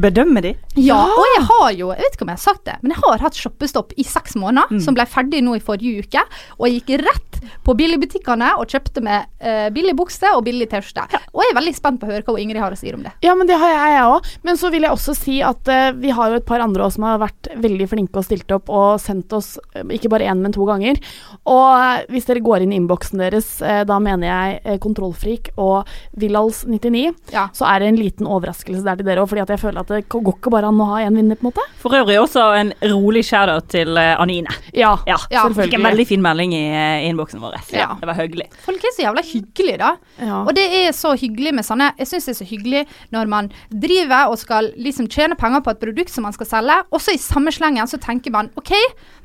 [0.02, 0.54] bedømme de?
[0.80, 3.02] Ja, og jeg har jo, jeg vet ikke om jeg har sagt det, men jeg
[3.04, 6.24] har hatt shoppestopp i seks måneder, som ble ferdig nå i forrige uke.
[6.58, 11.20] Og jeg gikk rett på billigbutikkene og kjøpte med eh, billig bukse og billig T-skjorte.
[11.32, 13.14] Og jeg er veldig spent på å høre hva Ingrid har å si om det.
[13.24, 14.30] Ja, men det har jeg òg.
[14.46, 17.00] Men så vil jeg også si at eh, vi har jo et par andre også
[17.00, 20.40] som har vært veldig flinke og stilte opp og sendt oss eh, ikke bare én,
[20.42, 20.98] men to ganger.
[21.46, 25.86] Og eh, hvis dere går inn i innboksen deres, eh, da mener jeg Kontrollfrik og
[26.18, 27.48] Villals99, Ja.
[27.52, 29.88] så er det en liten overraskelse der til dere òg, fordi at jeg føler at
[29.92, 31.64] det går ikke bare an å ha én vinner, på en måte.
[31.82, 34.50] For øvrig også en rolig shout-out til Anine.
[34.74, 36.62] Ja, Ja, Ja, Fikk en veldig fin melding i
[37.08, 37.56] innboksen vår.
[37.72, 37.92] Ja.
[38.00, 38.48] Det var hyggelig.
[38.64, 39.90] Folk er så jævla hyggelige, da.
[40.20, 40.42] Ja.
[40.46, 43.50] Og det er så hyggelig med sånne Jeg syns det er så hyggelig når man
[43.70, 47.14] driver og skal liksom tjene penger på et produkt som man skal selge, og så
[47.14, 48.72] i samme slengen så tenker man OK,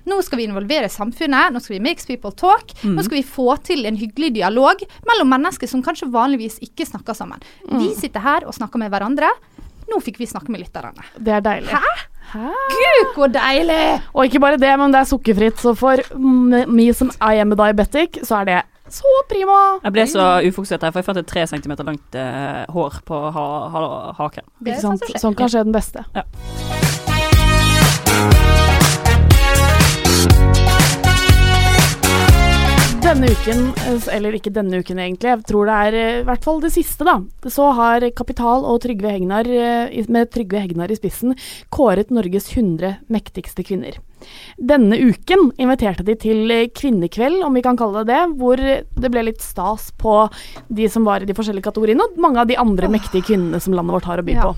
[0.08, 3.58] nå skal vi involvere samfunnet, nå skal vi mix people talk, nå skal vi få
[3.68, 7.44] til en hyggelig dialog mellom mennesker som kanskje vanligvis ikke snakker sammen.
[7.68, 9.32] Vi sitter her og snakker med hverandre.
[9.88, 11.06] Nå fikk vi snakke med lytterne.
[11.16, 11.72] Det er deilig.
[11.72, 12.48] Hæ?
[12.68, 14.02] Gud, hvor deilig!
[14.14, 17.56] Og ikke bare det, men det er sukkerfritt, så for mm, me som I am
[17.56, 18.58] a diabetic, så er det
[18.92, 19.80] så prima.
[19.84, 23.22] Jeg ble så ufokusert her, for jeg fant et tre centimeter langt eh, hår på
[23.36, 23.86] ha, ha,
[24.20, 24.48] haken.
[24.64, 24.84] Ikke sant?
[24.84, 26.08] sånn kanskje er Sånn kan skje den beste.
[26.16, 26.24] Ja.
[33.08, 36.44] Denne uken, eh, eller ikke denne uken egentlig, jeg tror det er eh, i hvert
[36.44, 37.14] fall det siste, da.
[37.48, 41.32] Så har Kapital og Trygve Hegnar, eh, med Trygve Hegnar i spissen,
[41.72, 44.02] kåret Norges 100 mektigste kvinner.
[44.60, 49.28] Denne uken inviterte de til kvinnekveld, om vi kan kalle det det, hvor det ble
[49.30, 50.20] litt stas på
[50.68, 53.72] de som var i de forskjellige kategoriene, og mange av de andre mektige kvinnene som
[53.78, 54.52] landet vårt har å by Ja.
[54.52, 54.56] på.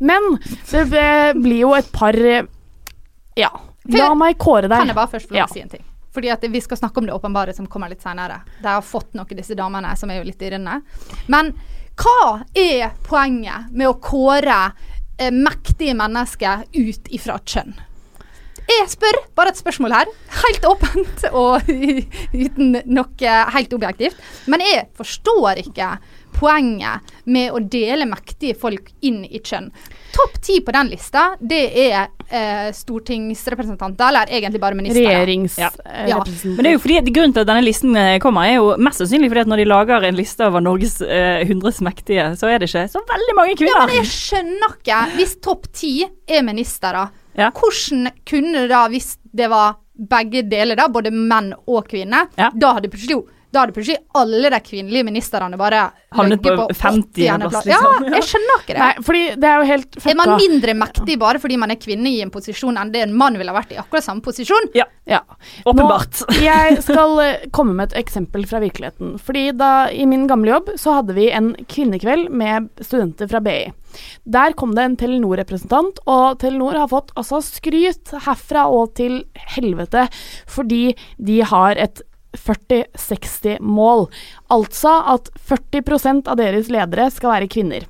[0.00, 0.38] Men
[0.72, 2.16] det blir jo et par
[3.36, 3.50] Ja,
[3.92, 4.78] la meg kåre deg.
[4.78, 5.44] Kan jeg bare først få Ja.
[5.52, 5.84] si en ting?
[6.14, 8.40] Fordi at Vi skal snakke om det åpenbare som kommer litt senere.
[8.62, 10.80] De har fått noe, disse damene, som er jo litt irrende.
[11.26, 11.52] Men
[11.98, 14.60] hva er poenget med å kåre
[15.18, 17.74] eh, mektige mennesker ut ifra kjønn?
[18.64, 21.66] Jeg spør, bare et spørsmål her, helt åpent og
[22.46, 24.22] uten noe helt objektivt.
[24.48, 25.90] Men jeg forstår ikke
[26.34, 29.68] poenget med å dele mektige folk inn i kjønn.
[30.14, 35.02] Topp ti på den lista, det er eh, stortingsrepresentanter, eller egentlig bare ministre.
[35.02, 35.90] Regjeringsrepresentanter.
[35.90, 36.04] Ja.
[36.04, 36.50] eh, Ja.
[36.54, 39.02] Men det er jo fordi grunnen til at denne listen eh, kommer, er jo mest
[39.02, 42.58] sannsynlig fordi at når de lager en liste over Norges eh, 100 mektige, så er
[42.62, 43.80] det ikke så veldig mange kvinner.
[43.80, 45.00] Ja, men jeg skjønner ikke.
[45.18, 47.50] Hvis topp ti er ministre, Ja.
[47.50, 52.50] hvordan kunne det da, hvis det var begge deler, da, både menn og kvinner, Ja.
[52.54, 53.24] da hadde plutselig
[53.54, 57.14] da hadde plutselig alle de kvinnelige ministrene bare Havnet på, på 50.
[57.48, 58.04] plass, liksom.
[58.06, 58.80] Ja, jeg skjønner ikke det.
[58.82, 62.10] Nei, fordi det er jo helt er man mindre mektig bare fordi man er kvinne
[62.12, 64.70] i en posisjon enn det en mann ville vært i akkurat samme posisjon?
[64.78, 65.20] Ja, Ja.
[65.66, 66.22] åpenbart.
[66.28, 69.16] Nå, jeg skal eh, komme med et eksempel fra virkeligheten.
[69.22, 73.58] Fordi da i min gamle jobb så hadde vi en kvinnekveld med studenter fra BI.
[74.26, 79.20] Der kom det en Telenor-representant, og Telenor har fått altså skryt herfra og til
[79.54, 80.08] helvete
[80.50, 82.02] fordi de har et
[82.38, 84.06] 40-60-mål.
[84.54, 87.86] Altså at 40% av deres ledere skal være kvinner.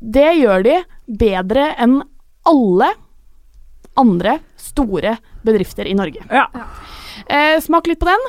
[0.00, 0.78] Det gjør de
[1.20, 2.00] bedre enn
[2.48, 2.88] alle
[4.00, 6.24] andre store bedrifter i Norge.
[6.30, 6.46] Ja.
[7.26, 8.26] Eh, smak litt på den.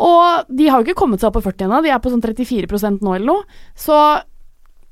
[0.00, 2.22] Og de har jo ikke kommet seg opp på 40 ennå, de er på sånn
[2.24, 3.62] 34% nå eller noe.
[3.76, 3.96] Så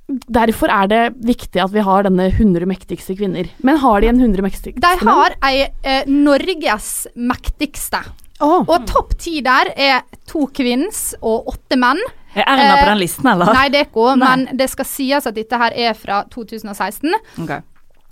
[0.09, 3.49] derfor er det viktig at vi har denne 100 mektigste kvinner.
[3.65, 8.03] Men har de en 100 mektigste De har ei eh, Norges mektigste.
[8.40, 8.64] Åh.
[8.68, 12.01] Og topp ti der er to kvinns og åtte menn.
[12.37, 13.53] Er Erna Eh, på den listen, eller?
[13.53, 17.14] Nei, det er ikke hun, men det skal sies at dette her er fra 2016.
[17.42, 17.61] Okay.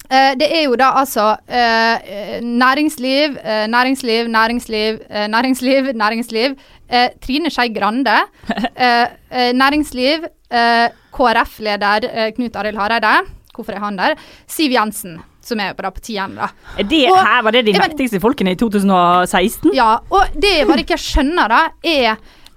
[0.09, 6.57] Eh, det er jo da altså eh, eh, næringsliv, eh, næringsliv, næringsliv, eh, næringsliv, næringsliv.
[6.89, 8.17] Eh, Trine Skei Grande.
[8.77, 10.27] Eh, eh, næringsliv.
[10.51, 13.15] eh, KrF-leder eh, Knut Arild Hareide.
[13.55, 14.15] Hvorfor er han der?
[14.47, 16.49] Siv Jensen, som er på da på tieren, da.
[16.79, 19.73] Er det, Og- her var det de mektigste folkene i 2016?
[19.77, 22.17] Ja, og det jeg ikke skjønner, da, er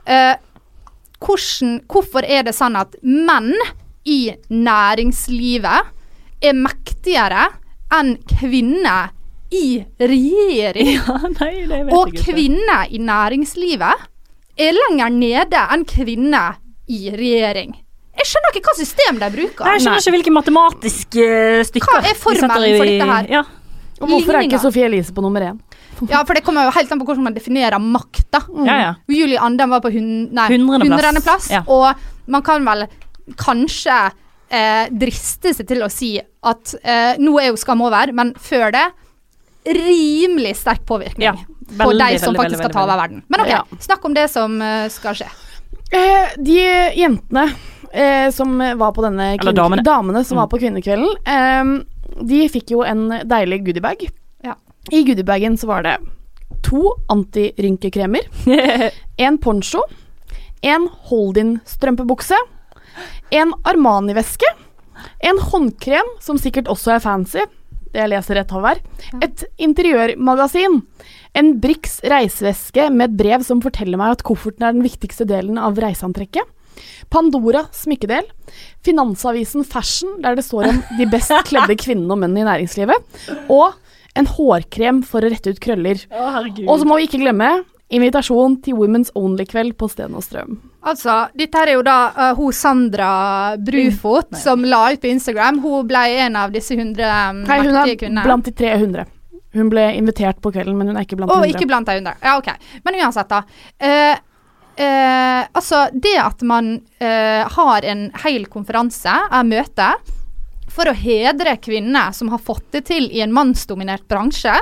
[0.09, 0.35] uh,
[1.19, 3.53] hvordan, Hvorfor er det sånn at menn
[4.09, 5.89] i næringslivet
[6.41, 7.47] er mektigere
[7.93, 9.11] enn kvinner
[9.51, 10.93] i regjering?
[10.99, 12.33] Ja, nei, det vet Og ikke.
[12.33, 14.07] kvinner i næringslivet
[14.59, 16.57] er lenger nede enn kvinner
[16.89, 17.75] i regjering.
[18.19, 19.63] Jeg skjønner ikke hva system de bruker.
[19.65, 21.27] Nei, Jeg skjønner ikke hvilke matematiske
[21.69, 23.31] stykker Hva er formelen for dette her?
[23.39, 23.43] Ja.
[23.99, 24.59] Og hvorfor er ikke.
[24.63, 25.57] Sofie Elise på nummer én?
[26.07, 28.39] Ja, for det kommer jo helt an på hvordan man definerer makt, da.
[28.67, 28.91] Ja, ja.
[29.11, 30.95] Julie Andem var på hun, nei, Hundrende plass.
[30.95, 31.49] hundrende plass.
[31.51, 31.63] Ja.
[31.67, 32.85] Og man kan vel
[33.39, 33.97] kanskje
[34.49, 38.71] eh, driste seg til å si at eh, nå er jo skam over, men før
[38.75, 38.85] det
[39.69, 43.23] rimelig sterk påvirkning Ja, på veldig, de som veldig, faktisk veldig, skal ta over verden.
[43.27, 43.63] Men OK, Ja.
[43.83, 45.27] snakk om det som uh, skal skje.
[45.91, 46.57] Eh, de
[46.95, 47.43] jentene
[47.93, 49.83] eh, som var på denne kvinne, damene.
[49.83, 50.41] damene som Mm.
[50.43, 54.09] var på kvinnekvelden, eh, de fikk jo en deilig goodiebag.
[54.43, 54.55] Ja.
[54.91, 55.97] I goodiebagen så var det
[56.63, 58.25] to antirynkekremer,
[59.17, 59.81] en poncho,
[60.61, 62.35] en hold-in-strømpebukse,
[63.31, 64.49] en Armani-veske,
[65.23, 67.45] en håndkrem, som sikkert også er fancy,
[67.93, 68.81] det jeg leser rett av her,
[69.23, 70.81] et interiørmagasin,
[71.39, 75.57] en Brix reiseveske med et brev som forteller meg at kofferten er den viktigste delen
[75.61, 76.43] av reiseantrekket,
[77.11, 78.27] Pandora smykkedel,
[78.85, 83.19] Finansavisen Fashion, der det står om de best kledde kvinnene og mennene i næringslivet,
[83.51, 83.75] og
[84.19, 86.01] en hårkrem for å rette ut krøller.
[86.09, 86.39] Å.
[86.65, 90.59] Og så må vi ikke glemme invitasjon til Women's Only-kveld på Sten og Strøm.
[90.85, 93.11] Altså, dette her er jo da uh, hun Sandra
[93.57, 95.59] Brufot som la ut på Instagram.
[95.63, 98.25] Hun ble en av disse hundre um, Nei, hun er kvinnene.
[98.27, 99.07] blant de 300.
[99.57, 101.55] Hun ble invitert på kvelden, men hun er ikke blant de 100.
[101.55, 102.15] ikke blant de hundre.
[102.21, 102.51] Ja, OK.
[102.85, 103.41] Men uansett, da.
[103.81, 104.19] Eh,
[104.79, 109.91] eh, altså, det at man eh, har en hel konferanse, er møte,
[110.69, 114.53] for å hedre kvinner som har fått det til i en mannsdominert bransje,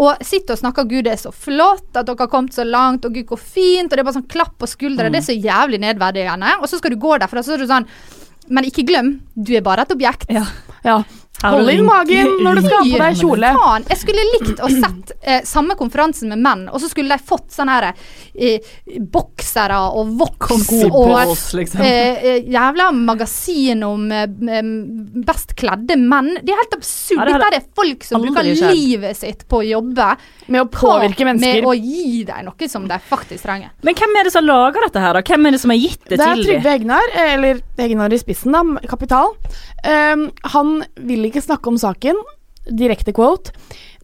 [0.00, 3.04] og sitter og snakker 'Gud, det er så flott at dere har kommet så langt',
[3.04, 5.12] og 'Gud, hvor fint', og det er bare sånn klapp på skuldra, Mm.
[5.12, 6.56] det er så jævlig nedverdigende.
[6.62, 7.86] Og så skal du gå derfra, så er du sånn
[8.50, 10.26] Men ikke glem, du er bare et objekt.
[10.28, 10.42] Ja,
[10.84, 11.04] Ja.
[11.42, 13.52] Hold inn magen når du skal ha på deg kjole.
[13.58, 17.26] Faen, jeg skulle likt å sett eh, samme konferansen med menn, og så skulle de
[17.28, 18.72] fått sånne her eh,
[19.12, 21.82] boksere og voks og og liksom.
[21.82, 24.26] eh, eh, jævla magasin om eh,
[25.26, 26.32] best kledde menn.
[26.42, 27.18] Det er helt absurd.
[27.18, 28.74] Ja, det Dette er folk som bruker skjedd.
[28.76, 30.12] livet sitt på å jobbe.
[30.52, 31.62] Med å påvirke mennesker.
[31.62, 33.72] Med å gi dem noe som de faktisk trenger.
[33.86, 35.22] Men hvem er det som lager dette her, da?
[35.26, 36.74] Hvem er det som har gitt det, Det er til Trygve?
[36.76, 39.32] Egnar, eh, eller Egnar i spissen, da, Kapital.
[39.82, 40.74] Um, han
[41.08, 42.20] vil ikke snakke om saken.
[42.68, 43.50] Direkte quote.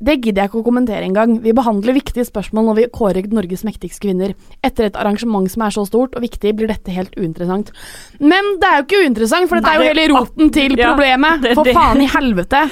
[0.03, 1.41] Det gidder jeg ikke å kommentere engang.
[1.43, 4.33] Vi behandler viktige spørsmål når vi kårer Norges mektigste kvinner.
[4.67, 7.71] Etter et arrangement som er så stort og viktig, blir dette helt uinteressant.
[8.23, 10.93] Men det er jo ikke uinteressant, for dette Nei, er jo hele roten til Ja,
[10.93, 11.43] problemet.
[11.43, 12.65] det er For faen i helvete.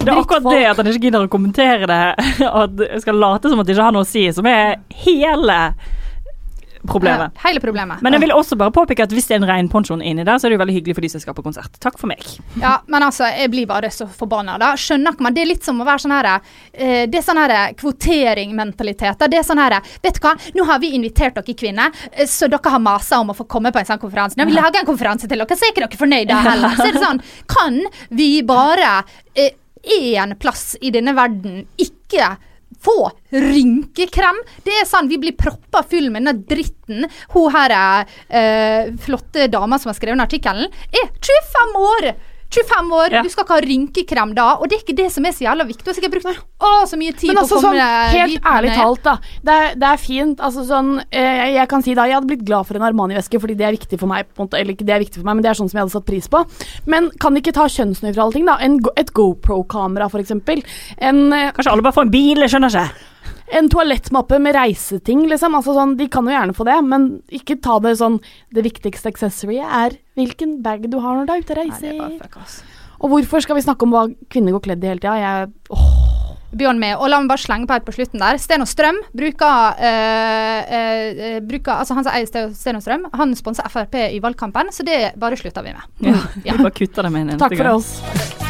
[0.00, 2.02] Det er akkurat det at han ikke gidder å kommentere det,
[2.54, 4.80] og at jeg skal late som at det ikke har noe å si, som er
[5.04, 5.60] hele
[6.86, 7.32] problemet.
[7.34, 8.02] Ja, hele problemet.
[8.02, 10.38] Men jeg vil også bare påpeke at hvis det er en rein ponchoen inni der,
[10.38, 11.76] så er det jo veldig hyggelig for de som skal på konsert.
[11.82, 12.24] Takk for meg.
[12.60, 14.56] Ja, men altså, jeg blir bare så forbanna.
[14.60, 14.72] da.
[14.80, 17.40] Skjønner ikke man, Det er litt som å være sånn her eh, Det er sånn
[17.40, 19.26] her kvoteringmentalitet.
[19.30, 22.48] Det er sånn her Vet du hva, nå har vi invitert dere kvinner, eh, så
[22.50, 24.38] dere har masa om å få komme på en sånn konferanse.
[24.38, 26.76] Nå vil vi lage en konferanse til dere, så er ikke dere fornøyde heller.
[26.80, 27.80] Så er det sånn Kan
[28.16, 29.02] vi bare
[29.80, 32.36] én plass i denne verden ikke
[32.84, 34.40] få rynkekrem.
[34.64, 37.06] Det er sånn, Vi blir proppa full med denne dritten.
[37.34, 42.12] Hun her eh, flotte dama som har skrevet artikkelen, er 25 år!
[42.50, 43.22] 25 år, Ja.
[43.22, 44.46] Du skal ikke ha rynkekrem da.
[44.58, 45.86] Og det er ikke det som er så jævla viktig.
[45.86, 46.26] Jeg har brukt
[46.60, 48.80] å, så mye tid Men på altså å komme sånn, helt dit, ærlig ned.
[48.80, 49.14] talt, da.
[49.46, 50.40] Det er, det er fint.
[50.40, 53.54] Altså sånn eh, Jeg kan si da Jeg hadde blitt glad for en Armani-veske fordi
[53.56, 54.26] det er viktig for meg.
[54.34, 55.78] På en måte, eller ikke det er viktig for meg, men det er sånn som
[55.78, 56.42] jeg hadde satt pris på.
[56.90, 58.58] Men kan ikke ta kjønnsnøytrale ting, da?
[58.60, 60.64] En, et GoPro-kamera, for eksempel.
[60.98, 63.09] En, eh, Kanskje alle bare får en bil, jeg skjønner ikke.
[63.52, 65.56] En toalettmappe med reiseting, liksom.
[65.58, 68.20] Altså sånn, de kan jo gjerne få det, men ikke ta det sånn
[68.54, 72.60] Det viktigste accessoryet er hvilken bag du har når du er ute og reiser.
[73.00, 75.16] Og hvorfor skal vi snakke om hva kvinner går kledd i hele tida?
[75.20, 76.10] Jeg
[76.50, 76.96] Bjørn med.
[76.98, 78.38] Og la meg bare slenge på et på slutten der.
[78.42, 83.06] Sten og Strøm bruker, øh, øh, bruker Altså han som eier Sten Sten og Strøm,
[83.14, 85.90] han sponser Frp i valgkampen, så det bare slutter vi med.
[86.10, 87.76] Ja, Vi bare kutter det med en eneste Takk for gang.
[87.76, 88.49] oss.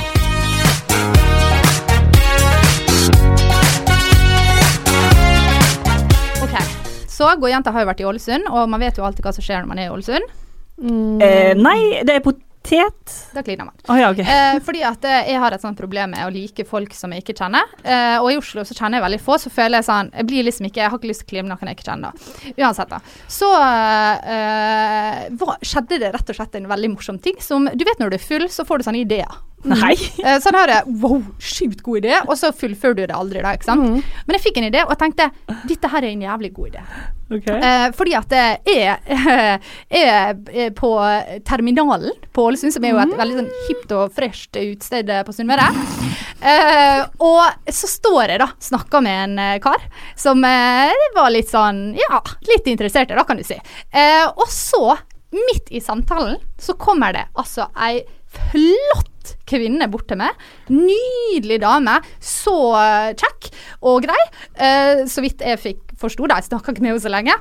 [7.20, 9.60] Så Gå-jenta har jo vært i Ålesund, og man vet jo alltid hva som skjer
[9.60, 10.30] når man er i Ålesund.
[11.20, 13.12] Eh, nei, det er potet.
[13.34, 13.74] Da kliner man.
[13.92, 14.24] Oh, ja, okay.
[14.24, 17.20] Eh, fordi at eh, jeg har et sånt problem med å like folk som jeg
[17.20, 17.68] ikke kjenner.
[17.84, 20.46] Eh, og i Oslo så kjenner jeg veldig få, så føler jeg sånn Jeg blir
[20.46, 22.16] liksom ikke Jeg har ikke lyst til å kline med noen jeg ikke kjenner.
[22.16, 22.54] da.
[22.64, 23.02] Uansett, da.
[23.36, 28.00] Så eh, hva, skjedde det rett og slett en veldig morsom ting som Du vet
[28.00, 29.40] når du er full, så får du sånne ideer.
[29.68, 29.92] Nei.
[29.92, 30.40] Mm.
[30.40, 32.16] sånn her Wow, sjukt god idé.
[32.26, 33.54] Og så fullfører du det aldri, da.
[33.56, 34.04] ikke sant?
[34.26, 35.30] Men jeg fikk en idé, og jeg tenkte
[35.68, 36.84] dette her er en jævlig god idé.
[37.30, 37.60] Okay.
[37.62, 38.44] Eh, fordi at det
[38.74, 39.60] er,
[40.02, 40.90] er på
[41.46, 45.68] Terminalen på Ålesund, som er jo et veldig sånn hipt og fresht utested på Sunnmøre.
[46.40, 49.82] Eh, og så står jeg da, snakker med en eh, kar
[50.18, 53.58] som eh, var litt sånn, ja, litt interessert da kan du si.
[53.92, 54.96] Eh, og så,
[55.30, 58.00] midt i samtalen, så kommer det altså ei
[58.34, 60.38] flott kvinne bort til meg.
[60.72, 61.98] Nydelig dame.
[62.22, 63.50] Så eh, kjekk
[63.90, 64.20] og grei.
[64.54, 66.40] Eh, så vidt jeg fikk forsto det.
[66.40, 67.36] Jeg snakka ikke med henne så lenge.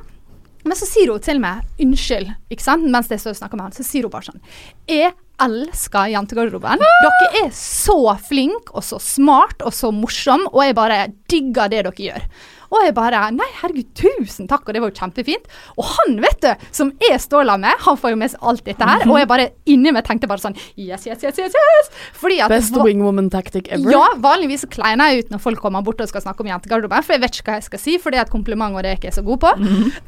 [0.66, 2.84] Men så sier hun til meg unnskyld, ikke sant?
[2.92, 3.76] mens jeg snakker med han.
[3.76, 4.42] Så sier hun bare sånn
[4.90, 6.82] Jeg elsker jentegarderoben.
[6.82, 11.86] Dere er så flinke og så smart og så morsom, og jeg bare digger det
[11.86, 12.26] dere gjør.
[12.70, 15.48] Og jeg bare Nei, herregud, tusen takk, og det var jo kjempefint.
[15.76, 18.64] Og han, vet du, som jeg står sammen med, han får jo med seg alt
[18.66, 19.04] dette her.
[19.08, 21.92] Og jeg bare inni meg tenkte bare sånn Yes, yes, yes, yes, yes.
[22.16, 23.90] Fordi at Best wingwoman tactic ever.
[23.92, 27.06] ja, vanligvis så kleiner jeg ut når folk kommer bort og skal snakke om jentegarderoben,
[27.06, 28.92] for jeg vet ikke hva jeg skal si, for det er et kompliment, og det
[28.92, 29.54] er jeg ikke så god på.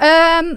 [0.03, 0.53] Um,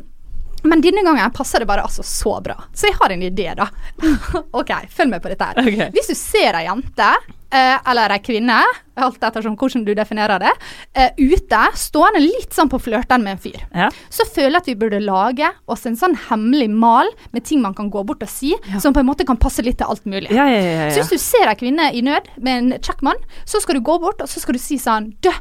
[0.65, 2.55] men denne gangen passer det bare altså så bra.
[2.73, 3.67] Så jeg har en idé, da.
[4.59, 5.59] OK, følg med på dette her.
[5.61, 5.89] Okay.
[5.93, 7.09] Hvis du ser ei jente,
[7.57, 8.57] eller ei kvinne,
[8.95, 10.51] alt ettersom hvordan du definerer det,
[10.95, 13.89] eh, ute, stående litt sånn på flørten med en fyr, Ja.
[14.09, 17.73] så føler jeg at vi burde lage oss en sånn hemmelig mal med ting man
[17.73, 20.31] kan gå bort og si, som på en måte kan passe litt til alt mulig.
[20.31, 20.91] Ja, ja, ja, ja.
[20.91, 23.81] Så hvis du ser ei kvinne i nød med en kjekk mann, så skal du
[23.81, 25.31] gå bort og så skal du si sånn Dø,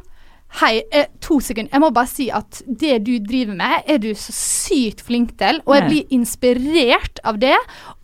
[0.61, 1.71] hei, eh, to sekunder.
[1.73, 5.61] Jeg må bare si at det du driver med, er du så sykt flink til,
[5.65, 7.55] og jeg blir inspirert av det,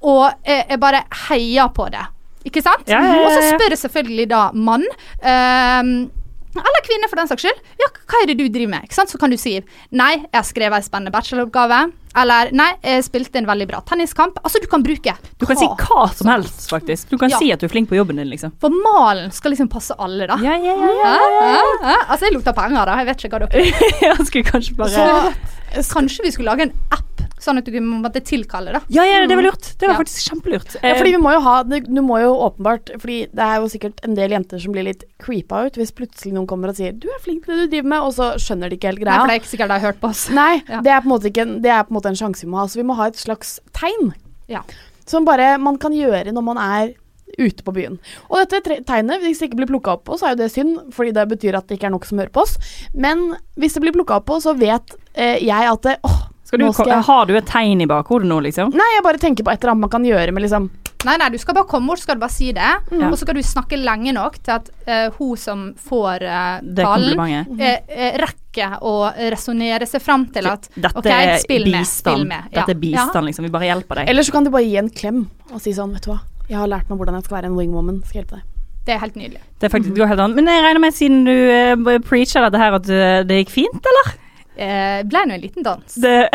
[0.01, 2.03] og eh, jeg bare heier på det.
[2.47, 2.87] Ikke sant?
[2.89, 4.85] Ja, ja, ja, Og så spør jeg selvfølgelig da mann.
[5.21, 6.09] ehm,
[6.51, 7.59] eller kvinne, for den saks skyld.
[7.79, 8.83] Ja, hva er det du driver med?
[8.83, 9.07] Ikke sant?
[9.13, 9.53] Så kan du si
[9.95, 11.77] nei, jeg har skrevet en spennende bacheloroppgave.
[12.19, 14.35] Eller nei, jeg spilte en veldig bra tenniskamp.
[14.43, 17.07] Altså, du kan bruke Du kan si hva som helst, faktisk.
[17.09, 17.37] Du kan Ja.
[17.39, 18.51] si at du er flink på jobben din, liksom.
[18.59, 20.35] For malen skal liksom passe alle, da.
[20.43, 21.63] Ja, ja, ja, Ja, ja,
[21.93, 21.97] ja.
[22.09, 22.97] Altså, jeg lukter penger, da.
[22.99, 25.33] Jeg vet ikke hva dere skulle kanskje bare
[25.81, 27.10] Så kanskje vi skulle lage en app,
[27.41, 28.81] sånn at du måtte tilkalle, da.
[28.93, 29.71] Ja, ja, det var lurt.
[29.81, 29.99] Det var Ja.
[29.99, 30.75] faktisk kjempelurt.
[30.83, 33.65] Ja, fordi vi må jo ha det- Du må jo åpenbart Fordi det er jo
[33.67, 36.91] sikkert en del jenter som blir litt creepa ut hvis plutselig noen kommer og sier
[36.93, 39.17] 'du er flink til det du driver med', og så skjønner de ikke helt greia.
[39.17, 40.29] Nei, for det er ikke sikkert de har hørt på oss.
[40.29, 40.81] Nei, Ja.
[40.81, 42.51] det, er på en måte ikke en, det er på en måte en sjanse vi
[42.51, 42.65] må ha.
[42.67, 44.13] Så vi må ha et slags tegn
[44.47, 44.61] Ja.
[45.05, 46.93] som bare man kan gjøre når man er
[47.39, 47.97] ute på byen.
[48.29, 50.91] Og dette tegnet, hvis det ikke blir plukka opp på, så er jo det synd,
[50.93, 52.57] fordi det betyr at det ikke er nok som hører på oss.
[52.93, 56.27] Men hvis det blir plukka opp på, så vet eh, jeg at det, åh,
[56.59, 58.73] du, skal jeg Har du et tegn i bakhodet nå, liksom?
[58.75, 60.69] Nei, jeg bare tenker på et eller annet man kan gjøre med liksom
[61.01, 62.71] Nei, nei, du skal bare komme bort, så skal du bare si det.
[62.91, 63.07] Mm.
[63.07, 67.21] Og så skal du snakke lenge nok til at uh, hun som får uh, talen,
[67.57, 68.93] eh, eh, rekker å
[69.33, 71.09] resonnere seg fram til at Dette OK,
[71.41, 71.89] spill med.
[71.89, 72.51] Spill med.
[72.53, 73.49] Dette er bistand, liksom.
[73.49, 74.13] Vi bare hjelper deg.
[74.13, 76.21] Eller så kan du bare gi en klem og si sånn, vet du hva,
[76.51, 78.01] jeg har lært meg hvordan jeg skal være en wingwoman.
[78.05, 78.47] Skal hjelpe deg.
[78.85, 79.41] Det er helt nydelig.
[79.61, 80.33] Det er faktisk går helt an.
[80.37, 83.89] Men jeg regner med, siden du uh, preacher dette her, at uh, det gikk fint,
[83.93, 84.13] eller?
[84.61, 85.95] Eh, ble nå en liten dans.
[85.97, 86.29] Det,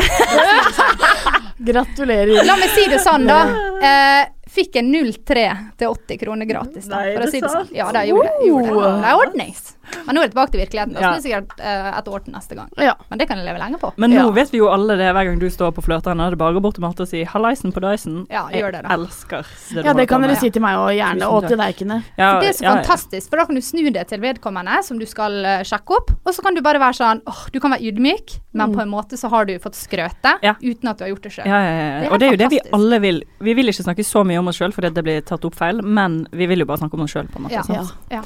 [1.59, 2.43] Gratulerer.
[2.47, 3.39] La meg si det sånn, da.
[3.81, 4.23] Eh,
[4.57, 5.45] fikk en 03
[5.79, 7.71] til 80 kroner gratis, da, Nei, for å si det sant?
[7.71, 7.77] sånn.
[7.77, 8.49] Ja, det gjorde det.
[8.51, 8.91] Gjorde det.
[9.05, 9.63] Det er ordnings.
[10.07, 10.95] Men nå er det tilbake til virkeligheten.
[10.95, 11.11] Da Ja.
[11.11, 12.69] skal det sikkert uh, et år til neste gang.
[12.79, 12.95] Ja.
[13.11, 13.93] Men det kan jeg leve lenge på.
[13.97, 14.31] men nå Ja.
[14.31, 16.19] vet vi jo alle det hver gang du står på flørteren.
[16.19, 18.27] Det er bare å gå bort til Marte og si 'hallaisen på Dyson'.
[18.31, 18.89] Ja, gjør det da.
[18.89, 19.43] Jeg elsker
[19.75, 22.03] det du Ja, det kan dere si til meg og gjerne, og til Verkene.
[22.19, 25.07] Ja, det er så fantastisk, for da kan du snu det til vedkommende som du
[25.07, 27.83] skal uh, sjekke opp, og så kan du bare være sånn åh, du kan være
[27.93, 30.55] ydmyk, men på en måte så har du fått skrøte Ja.
[30.63, 31.47] uten at du har gjort det sjøl.
[31.47, 32.11] Ja, ja, ja.
[32.11, 33.23] Og det er jo det vi alle vil.
[33.41, 35.83] Vi vil ikke snakke så mye om oss sjøl fordi det blir tatt opp feil,
[35.83, 37.93] men vi vil jo bare snakke om oss sjøl, på en måte.
[38.11, 38.23] Ja.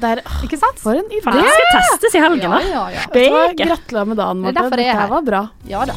[0.00, 0.78] Der, Ikke sant?
[0.82, 1.22] for en idé.
[1.24, 2.60] Faen, det skal testes i helgen, Ja, da.
[2.68, 3.64] ja, ja.
[3.64, 4.70] Gratulerer med dagen, Det Marte.
[4.76, 5.08] Det Dette her.
[5.08, 5.48] var bra.
[5.68, 5.94] ja da.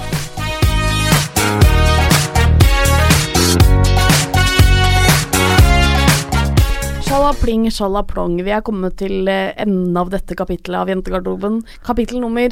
[7.07, 8.35] Sjalapling, sjalaplong.
[8.43, 11.61] Vi er kommet til eh, enden av dette kapittelet av Jentegarderoben.
[11.85, 12.51] Kapittel nummer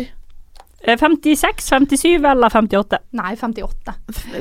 [0.85, 2.99] 56, 57 eller 58?
[3.17, 3.93] Nei, 58.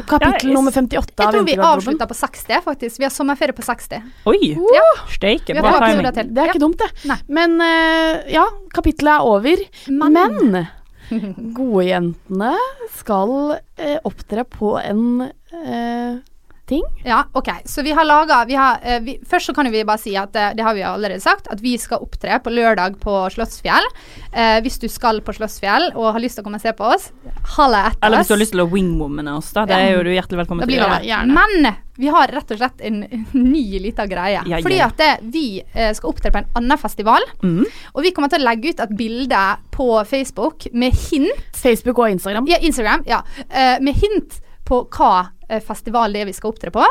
[0.06, 2.98] Kapittel Ja, nummer 58 Jeg tror vi avslutta på 60, faktisk.
[3.00, 4.02] Vi har sommerferie på 60.
[4.30, 4.52] Oi!
[4.76, 4.84] Ja.
[5.14, 6.10] Steike, bra timing.
[6.12, 6.52] Det er Ja.
[6.52, 6.90] ikke dumt, det.
[7.08, 7.16] Nei.
[7.28, 9.64] Men eh, ja, kapittelet er over.
[9.88, 10.66] Men,
[11.58, 12.52] gode jentene
[12.98, 13.34] skal
[13.76, 16.20] eh, opptre på en eh,
[16.68, 16.82] ting.
[17.04, 17.50] Ja, OK.
[17.68, 20.74] Så vi har laga eh, Først så kan vi bare si at eh, det har
[20.76, 23.88] vi allerede sagt, at vi skal opptre på lørdag på Slottsfjell.
[24.32, 26.88] Eh, hvis du skal på Slottsfjell og har lyst til å komme og se på
[26.88, 27.10] oss,
[27.56, 28.06] halla etter oss.
[28.08, 29.66] Eller hvis du har lyst til å wingwomane oss, da.
[29.68, 30.80] Det er jo du hjertelig velkommen til.
[30.80, 31.24] det.
[31.30, 33.02] Men vi har rett og slett en
[33.32, 34.42] ny lita greie.
[34.46, 34.88] Ja, Fordi ja.
[34.90, 37.26] at det, vi eh, skal opptre på en annen festival.
[37.44, 37.62] Mm.
[37.94, 39.44] Og vi kommer til å legge ut et bilde
[39.74, 42.48] på Facebook med hint Facebook og Instagram.
[42.50, 43.06] Ja, Instagram.
[43.08, 43.22] Ja.
[43.48, 46.84] Eh, med hint på hva eh, festival det er vi skal opptre på.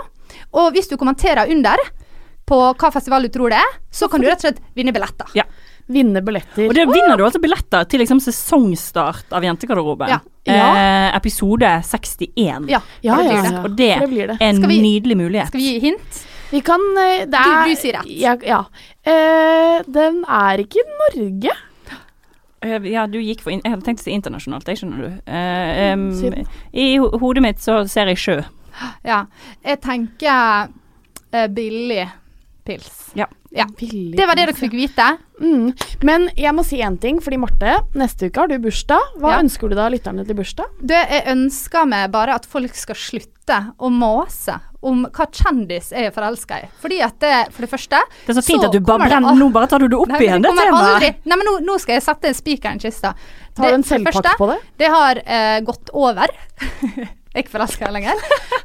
[0.54, 1.78] Og hvis du kommenterer under
[2.46, 5.30] på hva festival du tror det er, så kan du rett og slett vinne billetter.
[5.36, 5.44] Ja.
[5.88, 6.68] Vinne billetter.
[6.70, 10.08] Og det vinner du altså billetter til liksom sesongstart av Jentegarderoben.
[10.12, 10.20] Ja.
[10.46, 12.70] Eh, episode 61.
[12.72, 13.52] Ja, Ja, det ja, det.
[13.52, 13.64] ja.
[13.64, 15.48] Og det, det er en vi- nydelig mulighet.
[15.52, 16.24] Skal vi gi hint?
[16.52, 18.06] Vi kan eh, Det Du- er du sier rett.
[18.08, 18.36] Ja.
[18.46, 18.64] ja.
[19.06, 21.52] Eh, den er ikke i Norge.
[22.64, 25.12] Eh, Ja, du gikk for in Jeg hadde tenkt å si internasjonalt, jeg skjønner du.
[25.28, 28.40] Uh, um, I ho hodet mitt så ser jeg sjø.
[29.06, 29.26] Ja.
[29.66, 32.08] Jeg tenker uh, billig
[32.66, 33.12] pils.
[33.20, 33.28] Ja.
[33.54, 33.68] Ja.
[33.78, 35.06] Billig Det var det dere fikk vite.
[35.44, 35.74] Mm.
[36.08, 39.12] Men jeg må si én ting, fordi Marte, neste uke har du bursdag.
[39.20, 39.42] Hva Ja.
[39.44, 40.72] ønsker du da lytterne til bursdag?
[40.82, 46.12] Du, jeg ønsker meg bare at folk skal slutte å mase om hva kjendis er
[46.16, 46.68] forelska i.
[46.84, 49.50] Fordi at det, for det første Det er så fint at du bare al- Nå
[49.54, 51.24] bare tar du det opp Nei, igjen, det temaet.
[51.24, 53.14] Nei, men nå, nå skal jeg sette spikeren i kista.
[53.56, 54.60] Tar du en selvpakt på det?
[54.82, 56.32] Det har eh, gått over.
[56.94, 58.24] jeg er ikke forelska lenger.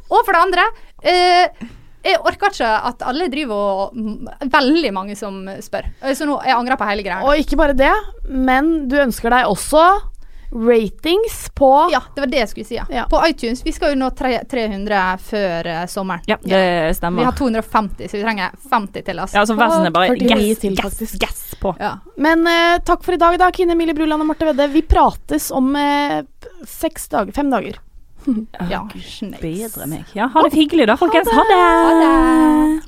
[0.08, 0.68] Og for det andre
[1.02, 1.66] eh,
[2.08, 5.88] jeg orker ikke at alle driver og mm, Veldig mange som spør.
[6.14, 7.24] Så nå, jeg angrer på hele greia.
[7.26, 7.92] Og ikke bare det,
[8.28, 9.82] men du ønsker deg også
[10.50, 12.80] ratings på Ja, det var det jeg skulle si.
[12.90, 13.04] Ja.
[13.10, 13.66] På iTunes.
[13.66, 16.24] Vi skal jo nå tre, 300 før uh, sommeren.
[16.26, 17.22] Ja, det stemmer.
[17.22, 19.18] Vi har 250, så vi trenger 50 til.
[19.18, 19.36] Altså.
[19.36, 21.74] Ja, så er snill, bare gass, til, gass, gass på.
[21.80, 21.98] Ja.
[22.16, 24.70] Men uh, takk for i dag, da, Kine Emilie Bruland og Marte Vedde.
[24.72, 26.22] Vi prates om uh,
[26.66, 27.32] seks dager.
[27.36, 27.80] Fem dager.
[28.72, 28.84] ja,
[29.40, 30.04] Bedre meg.
[30.16, 31.32] Ja, ha det hyggelig da, folkens.
[31.32, 31.64] Ha det.
[31.64, 32.87] Ha det.